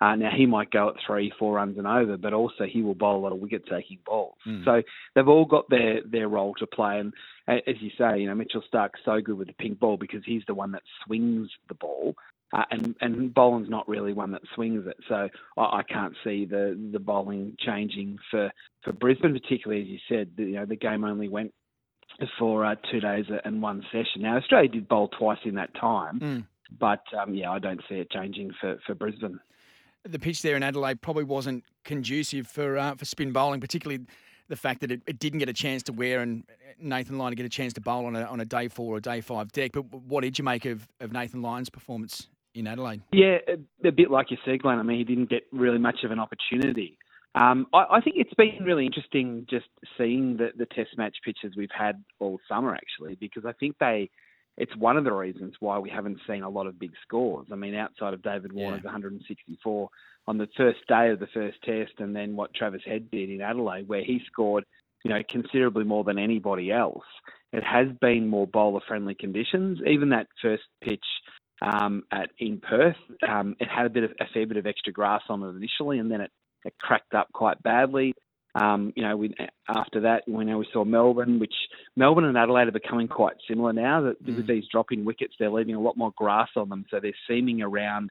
Uh, 0.00 0.14
now 0.14 0.30
he 0.34 0.46
might 0.46 0.70
go 0.70 0.88
at 0.88 0.94
three, 1.04 1.32
four 1.38 1.54
runs 1.54 1.76
and 1.76 1.86
over, 1.86 2.16
but 2.16 2.32
also 2.32 2.64
he 2.70 2.82
will 2.82 2.94
bowl 2.94 3.16
a 3.16 3.22
lot 3.22 3.32
of 3.32 3.40
wicket-taking 3.40 3.98
balls. 4.06 4.36
Mm. 4.46 4.64
So 4.64 4.82
they've 5.14 5.28
all 5.28 5.44
got 5.44 5.68
their 5.68 6.00
their 6.04 6.28
role 6.28 6.54
to 6.58 6.66
play. 6.66 7.00
And 7.00 7.12
as 7.48 7.74
you 7.80 7.90
say, 7.98 8.20
you 8.20 8.28
know 8.28 8.34
Mitchell 8.34 8.62
Starc's 8.66 9.00
so 9.04 9.20
good 9.20 9.36
with 9.36 9.48
the 9.48 9.54
pink 9.54 9.80
ball 9.80 9.96
because 9.96 10.22
he's 10.24 10.42
the 10.46 10.54
one 10.54 10.72
that 10.72 10.82
swings 11.04 11.50
the 11.68 11.74
ball. 11.74 12.14
Uh, 12.52 12.62
and 12.70 12.94
and 13.00 13.34
Boland's 13.34 13.68
not 13.68 13.88
really 13.88 14.12
one 14.14 14.30
that 14.32 14.40
swings 14.54 14.86
it, 14.86 14.96
so 15.06 15.28
I, 15.58 15.62
I, 15.62 15.82
can't 15.82 16.14
see 16.24 16.46
the 16.46 16.78
the 16.92 16.98
bowling 16.98 17.54
changing 17.58 18.16
for, 18.30 18.50
for 18.82 18.92
Brisbane, 18.92 19.38
particularly 19.38 19.82
as 19.82 19.88
you 19.88 19.98
said. 20.08 20.30
The, 20.34 20.44
you 20.44 20.54
know, 20.54 20.64
the 20.64 20.76
game 20.76 21.04
only 21.04 21.28
went 21.28 21.52
for 22.38 22.64
uh, 22.64 22.76
two 22.90 23.00
days 23.00 23.26
and 23.44 23.60
one 23.60 23.82
session. 23.92 24.22
Now 24.22 24.38
Australia 24.38 24.70
did 24.70 24.88
bowl 24.88 25.08
twice 25.08 25.40
in 25.44 25.56
that 25.56 25.74
time, 25.74 26.20
mm. 26.20 26.46
but 26.78 27.02
um, 27.20 27.34
yeah, 27.34 27.50
I 27.50 27.58
don't 27.58 27.82
see 27.86 27.96
it 27.96 28.10
changing 28.10 28.52
for, 28.58 28.78
for 28.86 28.94
Brisbane. 28.94 29.40
The 30.10 30.18
pitch 30.18 30.42
there 30.42 30.56
in 30.56 30.62
Adelaide 30.62 31.00
probably 31.00 31.24
wasn't 31.24 31.64
conducive 31.84 32.46
for 32.46 32.78
uh, 32.78 32.94
for 32.94 33.04
spin 33.04 33.32
bowling, 33.32 33.60
particularly 33.60 34.04
the 34.48 34.56
fact 34.56 34.80
that 34.80 34.90
it, 34.90 35.02
it, 35.06 35.18
didn't 35.18 35.40
get 35.40 35.50
a 35.50 35.52
chance 35.52 35.82
to 35.82 35.92
wear 35.92 36.20
and 36.20 36.42
Nathan 36.80 37.18
Lyon 37.18 37.32
to 37.32 37.36
get 37.36 37.44
a 37.44 37.50
chance 37.50 37.74
to 37.74 37.82
bowl 37.82 38.06
on 38.06 38.16
a, 38.16 38.22
on 38.22 38.40
a 38.40 38.46
day 38.46 38.68
four 38.68 38.96
or 38.96 39.00
day 39.00 39.20
five 39.20 39.52
deck. 39.52 39.72
But 39.74 39.82
what 39.92 40.22
did 40.22 40.38
you 40.38 40.44
make 40.44 40.64
of, 40.64 40.88
of 41.00 41.12
Nathan 41.12 41.42
Lyon's 41.42 41.68
performance 41.68 42.28
in 42.58 42.66
Adelaide. 42.66 43.02
Yeah, 43.12 43.38
a, 43.46 43.88
a 43.88 43.92
bit 43.92 44.10
like 44.10 44.30
you 44.30 44.36
said, 44.44 44.62
Glenn. 44.62 44.78
I 44.78 44.82
mean, 44.82 44.98
he 44.98 45.04
didn't 45.04 45.30
get 45.30 45.44
really 45.52 45.78
much 45.78 45.98
of 46.04 46.10
an 46.10 46.18
opportunity. 46.18 46.98
Um, 47.34 47.66
I, 47.72 47.84
I, 47.92 48.00
think 48.00 48.16
it's 48.18 48.34
been 48.34 48.64
really 48.64 48.86
interesting 48.86 49.46
just 49.48 49.66
seeing 49.96 50.36
the, 50.36 50.48
the 50.56 50.66
Test 50.66 50.90
match 50.96 51.16
pitches 51.24 51.56
we've 51.56 51.68
had 51.76 52.02
all 52.18 52.40
summer, 52.48 52.74
actually, 52.74 53.16
because 53.16 53.44
I 53.44 53.52
think 53.52 53.76
they. 53.78 54.10
It's 54.58 54.76
one 54.76 54.96
of 54.96 55.04
the 55.04 55.12
reasons 55.12 55.54
why 55.60 55.78
we 55.78 55.88
haven't 55.88 56.18
seen 56.26 56.42
a 56.42 56.48
lot 56.48 56.66
of 56.66 56.78
big 56.78 56.90
scores. 57.02 57.46
I 57.52 57.54
mean, 57.54 57.74
outside 57.76 58.12
of 58.12 58.22
David 58.22 58.52
Warner's 58.52 58.80
yeah. 58.82 58.90
164 58.90 59.88
on 60.26 60.36
the 60.36 60.48
first 60.56 60.80
day 60.88 61.10
of 61.10 61.20
the 61.20 61.28
first 61.32 61.62
Test, 61.62 61.92
and 61.98 62.14
then 62.14 62.34
what 62.34 62.52
Travis 62.54 62.82
Head 62.84 63.10
did 63.10 63.30
in 63.30 63.40
Adelaide, 63.40 63.88
where 63.88 64.02
he 64.02 64.20
scored, 64.26 64.64
you 65.04 65.10
know, 65.10 65.22
considerably 65.30 65.84
more 65.84 66.02
than 66.02 66.18
anybody 66.18 66.72
else. 66.72 67.04
It 67.52 67.62
has 67.62 67.86
been 68.00 68.26
more 68.26 68.48
bowler-friendly 68.48 69.14
conditions. 69.14 69.78
Even 69.86 70.10
that 70.10 70.26
first 70.42 70.64
pitch 70.82 71.04
um, 71.62 72.02
at 72.12 72.30
in 72.38 72.60
Perth. 72.60 72.96
Um, 73.26 73.56
it 73.60 73.68
had 73.68 73.86
a 73.86 73.90
bit 73.90 74.04
of 74.04 74.10
a 74.20 74.24
fair 74.32 74.46
bit 74.46 74.56
of 74.56 74.66
extra 74.66 74.92
grass 74.92 75.22
on 75.28 75.42
it 75.42 75.56
initially, 75.56 75.98
and 75.98 76.10
then 76.10 76.20
it, 76.20 76.30
it 76.64 76.74
cracked 76.80 77.14
up 77.14 77.28
quite 77.32 77.62
badly. 77.62 78.14
Um, 78.60 78.92
you 78.96 79.02
know, 79.02 79.16
we, 79.16 79.34
after 79.68 80.00
that, 80.00 80.24
we 80.26 80.44
know 80.44 80.58
we 80.58 80.68
saw 80.72 80.84
Melbourne, 80.84 81.38
which 81.38 81.54
Melbourne 81.96 82.24
and 82.24 82.36
Adelaide 82.36 82.68
are 82.68 82.72
becoming 82.72 83.08
quite 83.08 83.36
similar 83.48 83.72
now. 83.72 84.02
That 84.02 84.24
mm. 84.24 84.36
with 84.36 84.46
these 84.46 84.64
dropping 84.70 85.04
wickets, 85.04 85.34
they're 85.38 85.50
leaving 85.50 85.74
a 85.74 85.80
lot 85.80 85.96
more 85.96 86.12
grass 86.16 86.48
on 86.56 86.68
them, 86.68 86.84
so 86.90 86.98
they're 87.00 87.12
seaming 87.28 87.62
around 87.62 88.10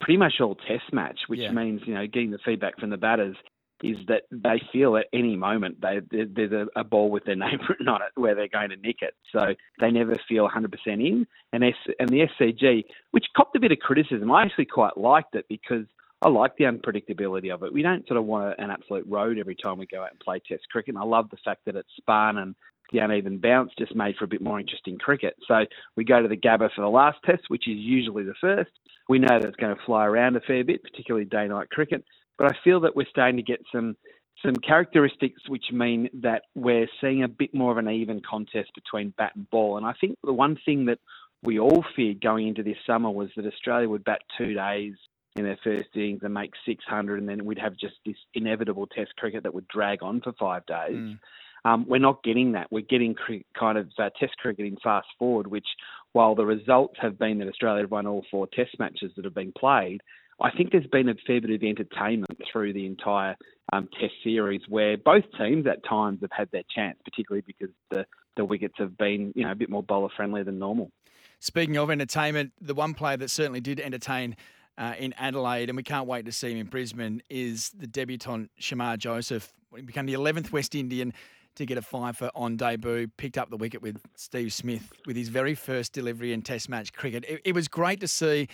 pretty 0.00 0.16
much 0.16 0.34
all 0.40 0.54
Test 0.54 0.92
match, 0.92 1.20
which 1.28 1.40
yeah. 1.40 1.52
means 1.52 1.82
you 1.86 1.94
know 1.94 2.06
getting 2.06 2.30
the 2.30 2.38
feedback 2.44 2.78
from 2.78 2.90
the 2.90 2.96
batters 2.96 3.36
is 3.82 3.96
that 4.06 4.22
they 4.30 4.62
feel 4.72 4.96
at 4.96 5.06
any 5.12 5.36
moment 5.36 5.80
they, 5.80 6.00
there's 6.10 6.52
a, 6.52 6.66
a, 6.78 6.84
ball 6.84 7.10
with 7.10 7.24
their 7.24 7.36
name 7.36 7.58
written 7.68 7.88
on 7.88 8.00
it 8.00 8.08
where 8.14 8.34
they're 8.34 8.48
going 8.48 8.70
to 8.70 8.76
nick 8.76 8.98
it. 9.02 9.14
So 9.32 9.54
they 9.80 9.90
never 9.90 10.16
feel 10.28 10.48
100% 10.48 10.70
in. 10.86 11.26
And, 11.52 11.64
S, 11.64 11.74
and 11.98 12.08
the 12.08 12.28
SCG, 12.40 12.84
which 13.10 13.26
copped 13.36 13.56
a 13.56 13.60
bit 13.60 13.72
of 13.72 13.78
criticism, 13.78 14.30
I 14.30 14.44
actually 14.44 14.66
quite 14.66 14.96
liked 14.96 15.34
it 15.34 15.46
because 15.48 15.86
I 16.22 16.28
like 16.28 16.56
the 16.56 16.64
unpredictability 16.64 17.52
of 17.52 17.64
it. 17.64 17.72
We 17.72 17.82
don't 17.82 18.06
sort 18.06 18.18
of 18.18 18.24
want 18.24 18.54
an 18.58 18.70
absolute 18.70 19.06
road 19.08 19.38
every 19.38 19.56
time 19.56 19.78
we 19.78 19.86
go 19.86 20.02
out 20.02 20.12
and 20.12 20.20
play 20.20 20.40
Test 20.46 20.68
cricket. 20.70 20.94
And 20.94 21.02
I 21.02 21.06
love 21.06 21.28
the 21.30 21.36
fact 21.44 21.62
that 21.66 21.74
it's 21.74 21.88
spun 21.96 22.38
and 22.38 22.54
the 22.92 23.00
uneven 23.00 23.38
bounce 23.38 23.72
just 23.76 23.96
made 23.96 24.16
for 24.16 24.24
a 24.24 24.28
bit 24.28 24.40
more 24.40 24.60
interesting 24.60 24.98
cricket. 24.98 25.34
So 25.48 25.64
we 25.96 26.04
go 26.04 26.22
to 26.22 26.28
the 26.28 26.36
Gabba 26.36 26.70
for 26.74 26.82
the 26.82 26.88
last 26.88 27.18
test, 27.24 27.42
which 27.48 27.66
is 27.66 27.76
usually 27.76 28.22
the 28.22 28.34
first. 28.40 28.70
We 29.08 29.18
know 29.18 29.40
that 29.40 29.44
it's 29.44 29.56
going 29.56 29.74
to 29.74 29.82
fly 29.84 30.06
around 30.06 30.36
a 30.36 30.40
fair 30.40 30.62
bit, 30.62 30.82
particularly 30.84 31.24
day 31.24 31.48
night 31.48 31.70
cricket. 31.70 32.04
But 32.38 32.52
I 32.52 32.56
feel 32.62 32.80
that 32.80 32.94
we're 32.94 33.06
starting 33.10 33.36
to 33.36 33.42
get 33.42 33.60
some 33.72 33.96
some 34.44 34.56
characteristics 34.56 35.40
which 35.48 35.66
mean 35.72 36.08
that 36.14 36.42
we're 36.56 36.88
seeing 37.00 37.22
a 37.22 37.28
bit 37.28 37.54
more 37.54 37.70
of 37.70 37.78
an 37.78 37.88
even 37.88 38.20
contest 38.28 38.70
between 38.74 39.14
bat 39.16 39.32
and 39.36 39.48
ball. 39.50 39.76
And 39.76 39.86
I 39.86 39.92
think 40.00 40.16
the 40.24 40.32
one 40.32 40.58
thing 40.64 40.86
that 40.86 40.98
we 41.42 41.60
all 41.60 41.84
feared 41.94 42.20
going 42.20 42.48
into 42.48 42.62
this 42.62 42.78
summer 42.86 43.10
was 43.10 43.28
that 43.36 43.46
Australia 43.46 43.88
would 43.88 44.04
bat 44.04 44.22
two 44.38 44.54
days 44.54 44.94
in 45.36 45.44
their 45.44 45.58
first 45.64 45.88
innings 45.94 46.20
and 46.22 46.34
make 46.34 46.52
600, 46.66 47.18
and 47.18 47.28
then 47.28 47.44
we'd 47.44 47.58
have 47.58 47.76
just 47.76 47.94
this 48.04 48.16
inevitable 48.34 48.86
Test 48.86 49.16
cricket 49.16 49.44
that 49.44 49.54
would 49.54 49.68
drag 49.68 50.02
on 50.02 50.20
for 50.20 50.32
five 50.38 50.66
days. 50.66 50.96
Mm. 50.96 51.18
Um, 51.64 51.86
we're 51.88 51.98
not 51.98 52.22
getting 52.22 52.52
that. 52.52 52.66
We're 52.70 52.82
getting 52.82 53.14
cr- 53.14 53.46
kind 53.58 53.78
of 53.78 53.88
uh, 53.98 54.10
Test 54.18 54.36
cricket 54.38 54.66
in 54.66 54.76
fast 54.82 55.06
forward, 55.18 55.46
which, 55.46 55.66
while 56.12 56.34
the 56.34 56.44
results 56.44 56.96
have 57.00 57.18
been 57.18 57.38
that 57.38 57.48
Australia 57.48 57.82
have 57.82 57.90
won 57.90 58.06
all 58.06 58.24
four 58.30 58.46
Test 58.52 58.78
matches 58.78 59.12
that 59.16 59.24
have 59.24 59.34
been 59.34 59.52
played, 59.52 60.02
I 60.40 60.50
think 60.50 60.72
there's 60.72 60.86
been 60.86 61.08
a 61.08 61.14
fair 61.26 61.40
bit 61.40 61.50
of 61.50 61.62
entertainment 61.62 62.38
through 62.50 62.72
the 62.72 62.86
entire 62.86 63.36
um, 63.72 63.88
Test 63.98 64.14
series, 64.24 64.62
where 64.68 64.96
both 64.96 65.24
teams 65.38 65.66
at 65.66 65.84
times 65.88 66.18
have 66.22 66.32
had 66.32 66.50
their 66.50 66.64
chance, 66.74 66.98
particularly 67.04 67.44
because 67.46 67.74
the 67.90 68.04
the 68.36 68.44
wickets 68.44 68.74
have 68.78 68.96
been 68.96 69.32
you 69.34 69.44
know 69.44 69.52
a 69.52 69.54
bit 69.54 69.70
more 69.70 69.82
bowler 69.82 70.08
friendly 70.16 70.42
than 70.42 70.58
normal. 70.58 70.90
Speaking 71.38 71.76
of 71.76 71.90
entertainment, 71.90 72.52
the 72.60 72.74
one 72.74 72.94
player 72.94 73.16
that 73.16 73.30
certainly 73.30 73.60
did 73.60 73.80
entertain 73.80 74.36
uh, 74.78 74.94
in 74.98 75.14
Adelaide, 75.18 75.68
and 75.68 75.76
we 75.76 75.82
can't 75.82 76.06
wait 76.06 76.24
to 76.26 76.32
see 76.32 76.52
him 76.52 76.58
in 76.58 76.66
Brisbane, 76.66 77.22
is 77.28 77.70
the 77.70 77.86
debutant 77.86 78.50
Shamar 78.60 78.98
Joseph. 78.98 79.52
He 79.74 79.82
became 79.82 80.06
the 80.06 80.14
11th 80.14 80.52
West 80.52 80.74
Indian 80.74 81.12
to 81.56 81.66
get 81.66 81.76
a 81.76 81.82
fifer 81.82 82.30
on 82.34 82.56
debut, 82.56 83.08
picked 83.16 83.36
up 83.36 83.50
the 83.50 83.56
wicket 83.56 83.82
with 83.82 84.00
Steve 84.16 84.52
Smith 84.52 84.92
with 85.06 85.16
his 85.16 85.28
very 85.28 85.54
first 85.54 85.92
delivery 85.92 86.32
in 86.32 86.42
Test 86.42 86.68
match 86.68 86.92
cricket. 86.92 87.24
It, 87.28 87.40
it 87.44 87.54
was 87.54 87.68
great 87.68 88.00
to 88.00 88.08
see 88.08 88.48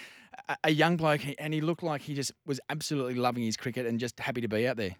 a, 0.49 0.57
a 0.65 0.71
young 0.71 0.97
bloke, 0.97 1.21
and 1.39 1.55
he 1.55 1.61
looked 1.61 1.83
like 1.83 2.03
he 2.03 2.15
just 2.15 2.33
was 2.47 2.61
absolutely 2.69 3.15
loving 3.15 3.45
his 3.45 3.57
cricket 3.57 3.87
and 3.87 4.01
just 4.01 4.19
happy 4.19 4.41
to 4.41 4.49
be 4.49 4.67
out 4.67 4.77
there. 4.77 4.97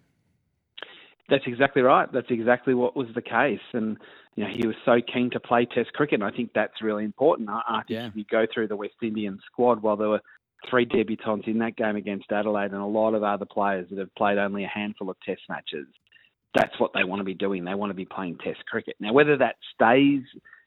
That's 1.29 1.43
exactly 1.45 1.81
right. 1.81 2.11
That's 2.11 2.31
exactly 2.31 2.73
what 2.73 2.95
was 2.95 3.07
the 3.13 3.21
case, 3.21 3.59
and 3.73 3.97
you 4.35 4.45
know 4.45 4.49
he 4.49 4.65
was 4.65 4.75
so 4.83 4.99
keen 5.13 5.29
to 5.31 5.39
play 5.39 5.65
Test 5.65 5.93
cricket. 5.93 6.21
And 6.21 6.23
I 6.23 6.35
think 6.35 6.51
that's 6.55 6.81
really 6.81 7.03
important. 7.03 7.49
I, 7.49 7.61
I 7.67 7.73
think 7.83 7.89
yeah. 7.89 8.07
if 8.07 8.15
you 8.15 8.25
go 8.31 8.47
through 8.51 8.69
the 8.69 8.75
West 8.75 8.95
Indian 9.03 9.39
squad, 9.45 9.83
while 9.83 9.95
there 9.95 10.09
were 10.09 10.21
three 10.69 10.85
debutants 10.85 11.47
in 11.47 11.59
that 11.59 11.75
game 11.75 11.95
against 11.95 12.31
Adelaide, 12.31 12.71
and 12.71 12.81
a 12.81 12.85
lot 12.85 13.13
of 13.13 13.23
other 13.23 13.45
players 13.45 13.87
that 13.89 13.99
have 13.99 14.13
played 14.15 14.37
only 14.37 14.63
a 14.63 14.67
handful 14.67 15.09
of 15.09 15.17
Test 15.25 15.41
matches, 15.49 15.87
that's 16.55 16.79
what 16.79 16.91
they 16.93 17.03
want 17.03 17.19
to 17.19 17.25
be 17.25 17.33
doing. 17.33 17.63
They 17.63 17.75
want 17.75 17.91
to 17.91 17.95
be 17.95 18.05
playing 18.05 18.37
Test 18.43 18.65
cricket. 18.65 18.95
Now, 18.99 19.13
whether 19.13 19.37
that 19.37 19.55
stays 19.73 20.21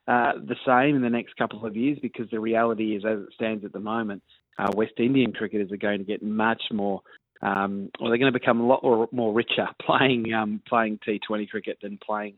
uh, 0.06 0.32
the 0.34 0.56
same 0.66 0.96
in 0.96 1.02
the 1.02 1.10
next 1.10 1.36
couple 1.36 1.64
of 1.66 1.76
years, 1.76 1.98
because 2.00 2.30
the 2.30 2.40
reality 2.40 2.96
is, 2.96 3.04
as 3.04 3.20
it 3.20 3.34
stands 3.34 3.64
at 3.64 3.72
the 3.72 3.80
moment, 3.80 4.22
uh, 4.58 4.70
West 4.74 4.94
Indian 4.98 5.32
cricketers 5.32 5.72
are 5.72 5.76
going 5.76 5.98
to 5.98 6.04
get 6.04 6.22
much 6.22 6.62
more 6.70 7.00
um, 7.42 7.90
or 7.98 8.08
they're 8.08 8.18
going 8.18 8.32
to 8.32 8.38
become 8.38 8.60
a 8.60 8.66
lot 8.66 8.82
more, 8.82 9.08
more 9.12 9.32
richer 9.32 9.68
playing 9.84 10.32
um, 10.32 10.62
playing 10.68 10.98
T20 11.06 11.48
cricket 11.48 11.78
than 11.82 11.98
playing 12.04 12.34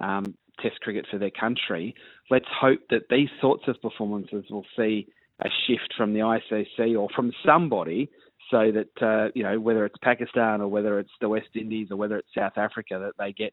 um, 0.00 0.34
Test 0.60 0.80
cricket 0.80 1.06
for 1.08 1.18
their 1.18 1.30
country. 1.30 1.94
Let's 2.30 2.48
hope 2.60 2.80
that 2.90 3.02
these 3.08 3.28
sorts 3.40 3.64
of 3.68 3.80
performances 3.80 4.44
will 4.50 4.66
see 4.76 5.06
a 5.40 5.48
shift 5.66 5.94
from 5.96 6.14
the 6.14 6.20
ICC 6.20 6.98
or 6.98 7.08
from 7.14 7.32
somebody, 7.44 8.10
so 8.50 8.72
that 8.72 9.02
uh, 9.02 9.30
you 9.34 9.42
know 9.42 9.60
whether 9.60 9.84
it's 9.84 9.96
Pakistan 10.02 10.60
or 10.60 10.68
whether 10.68 10.98
it's 10.98 11.12
the 11.20 11.28
West 11.28 11.48
Indies 11.54 11.88
or 11.90 11.96
whether 11.96 12.18
it's 12.18 12.28
South 12.36 12.56
Africa, 12.56 12.98
that 12.98 13.12
they 13.18 13.32
get 13.32 13.52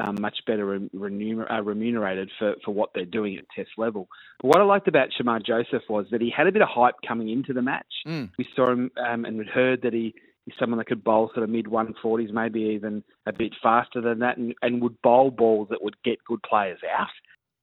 um, 0.00 0.16
much 0.20 0.38
better 0.46 0.74
uh, 0.74 1.62
remunerated 1.62 2.30
for, 2.38 2.54
for 2.64 2.72
what 2.72 2.90
they're 2.94 3.04
doing 3.04 3.36
at 3.36 3.44
Test 3.54 3.70
level. 3.76 4.08
But 4.40 4.48
what 4.48 4.60
I 4.60 4.64
liked 4.64 4.88
about 4.88 5.08
Shamar 5.18 5.44
Joseph 5.44 5.82
was 5.88 6.06
that 6.10 6.20
he 6.20 6.32
had 6.36 6.46
a 6.46 6.52
bit 6.52 6.62
of 6.62 6.68
hype 6.68 6.96
coming 7.06 7.30
into 7.30 7.52
the 7.52 7.62
match. 7.62 7.86
Mm. 8.06 8.30
We 8.38 8.46
saw 8.54 8.72
him 8.72 8.90
um, 8.96 9.24
and 9.24 9.38
we'd 9.38 9.48
heard 9.48 9.82
that 9.82 9.92
he 9.92 10.14
He's 10.46 10.54
someone 10.60 10.78
that 10.78 10.86
could 10.86 11.02
bowl 11.02 11.30
sort 11.34 11.42
of 11.42 11.50
mid 11.50 11.66
140s, 11.66 12.32
maybe 12.32 12.60
even 12.60 13.02
a 13.26 13.32
bit 13.32 13.52
faster 13.60 14.00
than 14.00 14.20
that, 14.20 14.36
and, 14.36 14.54
and 14.62 14.80
would 14.80 15.02
bowl 15.02 15.32
balls 15.32 15.68
that 15.70 15.82
would 15.82 16.00
get 16.04 16.24
good 16.24 16.40
players 16.42 16.78
out. 16.96 17.08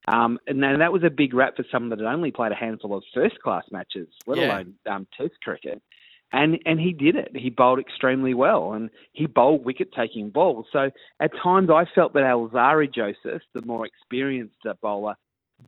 Um, 0.07 0.39
and 0.47 0.61
that 0.63 0.91
was 0.91 1.03
a 1.03 1.09
big 1.09 1.33
rap 1.33 1.55
for 1.55 1.65
someone 1.71 1.89
that 1.91 1.99
had 1.99 2.07
only 2.13 2.31
played 2.31 2.51
a 2.51 2.55
handful 2.55 2.95
of 2.95 3.03
first 3.13 3.39
class 3.39 3.63
matches, 3.71 4.07
let 4.27 4.37
yeah. 4.37 4.47
alone 4.47 4.75
um, 4.89 5.07
Test 5.17 5.35
cricket. 5.41 5.81
And 6.33 6.57
and 6.65 6.79
he 6.79 6.93
did 6.93 7.15
it. 7.15 7.29
He 7.35 7.51
bowled 7.51 7.79
extremely 7.79 8.33
well, 8.33 8.73
and 8.73 8.89
he 9.11 9.27
bowled 9.27 9.63
wicket 9.63 9.93
taking 9.95 10.31
balls. 10.31 10.65
So 10.73 10.89
at 11.19 11.31
times 11.43 11.69
I 11.69 11.85
felt 11.93 12.13
that 12.13 12.23
Alzarri 12.23 12.91
Joseph, 12.91 13.43
the 13.53 13.61
more 13.61 13.85
experienced 13.85 14.55
bowler, 14.81 15.15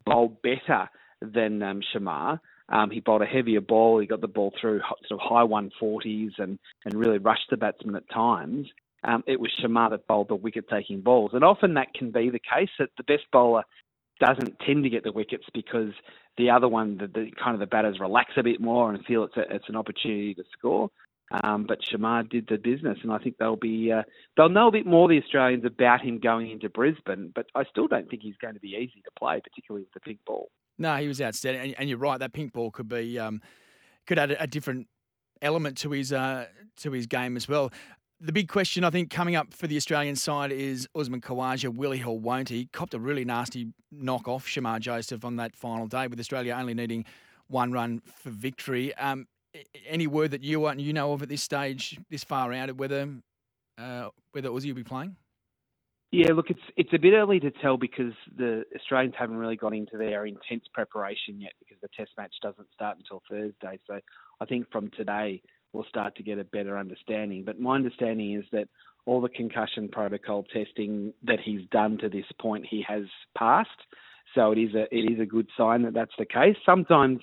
bowled 0.05 0.41
better 0.41 0.89
than 1.21 1.61
um, 1.61 1.81
Shamar. 1.93 2.39
Um, 2.69 2.89
he 2.89 2.99
bowled 2.99 3.21
a 3.21 3.27
heavier 3.27 3.61
ball. 3.61 3.99
He 3.99 4.07
got 4.07 4.21
the 4.21 4.27
ball 4.27 4.51
through 4.59 4.81
sort 5.07 5.21
of 5.21 5.29
high 5.29 5.45
140s 5.45 6.31
and, 6.39 6.57
and 6.83 6.93
really 6.95 7.19
rushed 7.19 7.49
the 7.51 7.57
batsman 7.57 7.95
at 7.95 8.09
times. 8.09 8.67
Um, 9.03 9.23
it 9.27 9.39
was 9.39 9.51
Shamar 9.61 9.91
that 9.91 10.07
bowled 10.07 10.29
the 10.29 10.35
wicket-taking 10.35 11.01
balls, 11.01 11.31
and 11.33 11.43
often 11.43 11.75
that 11.75 11.93
can 11.93 12.09
be 12.09 12.31
the 12.31 12.39
case 12.39 12.71
that 12.79 12.89
the 12.97 13.03
best 13.03 13.25
bowler 13.31 13.63
doesn't 14.19 14.59
tend 14.65 14.83
to 14.83 14.89
get 14.89 15.03
the 15.03 15.11
wickets 15.11 15.45
because 15.53 15.91
the 16.37 16.49
other 16.49 16.67
one, 16.67 16.97
the, 16.97 17.07
the 17.07 17.31
kind 17.41 17.53
of 17.53 17.59
the 17.59 17.65
batters 17.65 17.97
relax 17.99 18.31
a 18.37 18.43
bit 18.43 18.59
more 18.61 18.91
and 18.91 19.03
feel 19.05 19.23
it's 19.23 19.37
a, 19.37 19.55
it's 19.55 19.69
an 19.69 19.75
opportunity 19.75 20.33
to 20.35 20.43
score. 20.57 20.89
Um, 21.43 21.65
but 21.67 21.79
Shamar 21.81 22.29
did 22.29 22.47
the 22.47 22.57
business, 22.57 22.99
and 23.01 23.11
I 23.11 23.17
think 23.17 23.37
they'll 23.37 23.55
be 23.55 23.91
uh, 23.91 24.03
they'll 24.37 24.49
know 24.49 24.67
a 24.67 24.71
bit 24.71 24.85
more 24.85 25.07
the 25.07 25.21
Australians 25.21 25.65
about 25.65 26.01
him 26.01 26.19
going 26.19 26.51
into 26.51 26.69
Brisbane. 26.69 27.31
But 27.33 27.47
I 27.55 27.63
still 27.65 27.87
don't 27.87 28.07
think 28.09 28.21
he's 28.21 28.37
going 28.39 28.53
to 28.53 28.59
be 28.59 28.69
easy 28.69 29.01
to 29.03 29.11
play, 29.17 29.41
particularly 29.43 29.85
with 29.85 29.93
the 29.93 30.01
pink 30.01 30.19
ball. 30.25 30.49
No, 30.77 30.95
he 30.97 31.07
was 31.07 31.21
outstanding, 31.21 31.61
and, 31.61 31.75
and 31.79 31.89
you're 31.89 31.97
right. 31.97 32.19
That 32.19 32.33
pink 32.33 32.53
ball 32.53 32.69
could 32.69 32.87
be 32.87 33.17
um, 33.17 33.41
could 34.05 34.19
add 34.19 34.31
a, 34.31 34.43
a 34.43 34.47
different 34.47 34.87
element 35.41 35.77
to 35.79 35.91
his 35.91 36.13
uh, 36.13 36.45
to 36.77 36.91
his 36.91 37.07
game 37.07 37.35
as 37.37 37.49
well. 37.49 37.71
The 38.25 38.33
big 38.33 38.47
question 38.47 38.83
I 38.83 38.89
think 38.89 39.11
coming 39.11 39.35
up 39.35 39.53
for 39.53 39.67
the 39.67 39.77
Australian 39.77 40.15
side 40.15 40.51
is 40.51 40.87
Usman 40.95 41.21
Khawaja, 41.21 41.71
will 41.71 41.91
he 41.91 42.03
or 42.03 42.17
won't 42.17 42.49
he? 42.49 42.65
Copped 42.73 42.95
a 42.95 42.99
really 42.99 43.23
nasty 43.23 43.67
knock 43.91 44.27
off 44.27 44.47
Shamar 44.47 44.79
Joseph 44.79 45.23
on 45.23 45.35
that 45.35 45.55
final 45.55 45.85
day, 45.85 46.07
with 46.07 46.19
Australia 46.19 46.55
only 46.59 46.73
needing 46.73 47.05
one 47.49 47.71
run 47.71 48.01
for 48.15 48.31
victory. 48.31 48.95
Um, 48.95 49.27
any 49.87 50.07
word 50.07 50.31
that 50.31 50.43
you 50.43 50.67
you 50.71 50.91
know 50.91 51.13
of 51.13 51.21
at 51.21 51.29
this 51.29 51.43
stage, 51.43 51.99
this 52.09 52.23
far 52.23 52.51
out, 52.51 52.75
whether 52.77 53.07
uh, 53.77 54.09
whether 54.31 54.49
Uzi 54.49 54.69
will 54.69 54.73
be 54.73 54.83
playing? 54.83 55.15
Yeah, 56.11 56.33
look, 56.33 56.49
it's 56.49 56.59
it's 56.77 56.93
a 56.93 56.97
bit 56.97 57.13
early 57.13 57.39
to 57.41 57.51
tell 57.51 57.77
because 57.77 58.13
the 58.35 58.63
Australians 58.75 59.13
haven't 59.19 59.37
really 59.37 59.55
got 59.55 59.75
into 59.75 59.99
their 59.99 60.25
intense 60.25 60.63
preparation 60.73 61.39
yet 61.39 61.53
because 61.59 61.77
the 61.79 61.89
Test 61.95 62.09
match 62.17 62.33
doesn't 62.41 62.69
start 62.73 62.97
until 62.97 63.21
Thursday. 63.29 63.79
So 63.85 63.99
I 64.41 64.45
think 64.45 64.71
from 64.71 64.89
today 64.97 65.43
we'll 65.75 65.85
start 65.89 66.15
to 66.15 66.23
get 66.23 66.39
a 66.39 66.43
better 66.45 66.77
understanding. 66.77 67.43
But 67.45 67.59
my 67.59 67.75
understanding 67.75 68.33
is 68.33 68.45
that 68.51 68.67
all 69.05 69.21
the 69.21 69.29
concussion 69.29 69.89
protocol 69.89 70.43
testing 70.51 71.13
that 71.23 71.39
he's 71.43 71.61
done 71.71 71.97
to 71.99 72.09
this 72.09 72.25
point, 72.39 72.65
he 72.69 72.83
has 72.87 73.03
passed. 73.37 73.69
So 74.33 74.51
it 74.51 74.57
is 74.57 74.73
a 74.73 74.83
it 74.95 75.11
is 75.11 75.19
a 75.19 75.25
good 75.25 75.47
sign 75.57 75.83
that 75.83 75.93
that's 75.93 76.15
the 76.17 76.25
case. 76.25 76.55
Sometimes, 76.65 77.19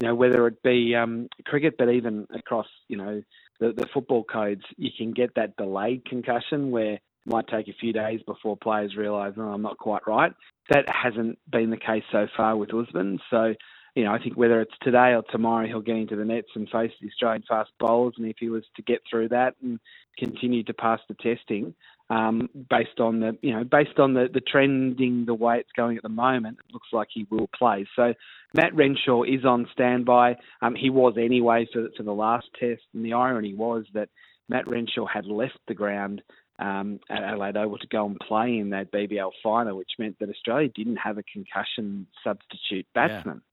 you 0.00 0.08
know, 0.08 0.14
whether 0.14 0.46
it 0.46 0.62
be 0.62 0.94
um, 0.94 1.28
cricket, 1.44 1.74
but 1.78 1.90
even 1.90 2.26
across, 2.34 2.66
you 2.88 2.96
know, 2.96 3.22
the, 3.60 3.72
the 3.72 3.86
football 3.92 4.24
codes, 4.24 4.62
you 4.76 4.90
can 4.96 5.12
get 5.12 5.34
that 5.36 5.56
delayed 5.56 6.04
concussion 6.06 6.70
where 6.70 6.94
it 6.94 7.00
might 7.26 7.46
take 7.48 7.68
a 7.68 7.74
few 7.80 7.92
days 7.92 8.20
before 8.26 8.56
players 8.56 8.96
realise, 8.96 9.34
oh, 9.36 9.42
I'm 9.42 9.62
not 9.62 9.78
quite 9.78 10.06
right. 10.06 10.32
That 10.70 10.86
hasn't 10.88 11.38
been 11.50 11.70
the 11.70 11.76
case 11.76 12.04
so 12.10 12.26
far 12.36 12.56
with 12.56 12.74
Usman. 12.74 13.20
So, 13.30 13.54
you 13.96 14.04
know, 14.04 14.12
I 14.12 14.22
think 14.22 14.36
whether 14.36 14.60
it's 14.60 14.74
today 14.82 15.14
or 15.14 15.22
tomorrow, 15.30 15.66
he'll 15.66 15.80
get 15.80 15.96
into 15.96 16.16
the 16.16 16.24
nets 16.24 16.50
and 16.54 16.68
face 16.68 16.92
the 17.00 17.08
Australian 17.08 17.42
fast 17.48 17.70
bowlers. 17.80 18.14
And 18.18 18.26
if 18.26 18.36
he 18.38 18.50
was 18.50 18.62
to 18.76 18.82
get 18.82 19.00
through 19.08 19.30
that 19.30 19.54
and 19.62 19.80
continue 20.18 20.62
to 20.64 20.74
pass 20.74 21.00
the 21.08 21.14
testing, 21.14 21.74
um, 22.10 22.50
based 22.68 23.00
on 23.00 23.20
the, 23.20 23.38
you 23.40 23.54
know, 23.54 23.64
based 23.64 23.98
on 23.98 24.12
the, 24.12 24.28
the 24.32 24.42
trending 24.42 25.24
the 25.24 25.34
way 25.34 25.58
it's 25.58 25.72
going 25.74 25.96
at 25.96 26.02
the 26.02 26.10
moment, 26.10 26.58
it 26.58 26.74
looks 26.74 26.88
like 26.92 27.08
he 27.10 27.26
will 27.30 27.48
play. 27.56 27.86
So 27.96 28.12
Matt 28.54 28.74
Renshaw 28.74 29.22
is 29.22 29.46
on 29.46 29.66
standby. 29.72 30.36
Um, 30.60 30.74
he 30.74 30.90
was 30.90 31.14
anyway 31.18 31.66
for, 31.72 31.88
for 31.96 32.02
the 32.02 32.12
last 32.12 32.48
test. 32.60 32.82
And 32.92 33.02
the 33.02 33.14
irony 33.14 33.54
was 33.54 33.86
that 33.94 34.10
Matt 34.46 34.68
Renshaw 34.68 35.06
had 35.06 35.24
left 35.24 35.58
the 35.68 35.74
ground 35.74 36.20
um, 36.58 37.00
at 37.08 37.22
Adelaide 37.22 37.56
Oval 37.56 37.78
to 37.78 37.86
go 37.86 38.04
and 38.04 38.18
play 38.18 38.58
in 38.58 38.70
that 38.70 38.92
BBL 38.92 39.30
final, 39.42 39.78
which 39.78 39.92
meant 39.98 40.18
that 40.18 40.28
Australia 40.28 40.68
didn't 40.68 40.96
have 40.96 41.16
a 41.16 41.22
concussion 41.22 42.06
substitute 42.22 42.86
batsman. 42.94 43.36
Yeah. 43.36 43.52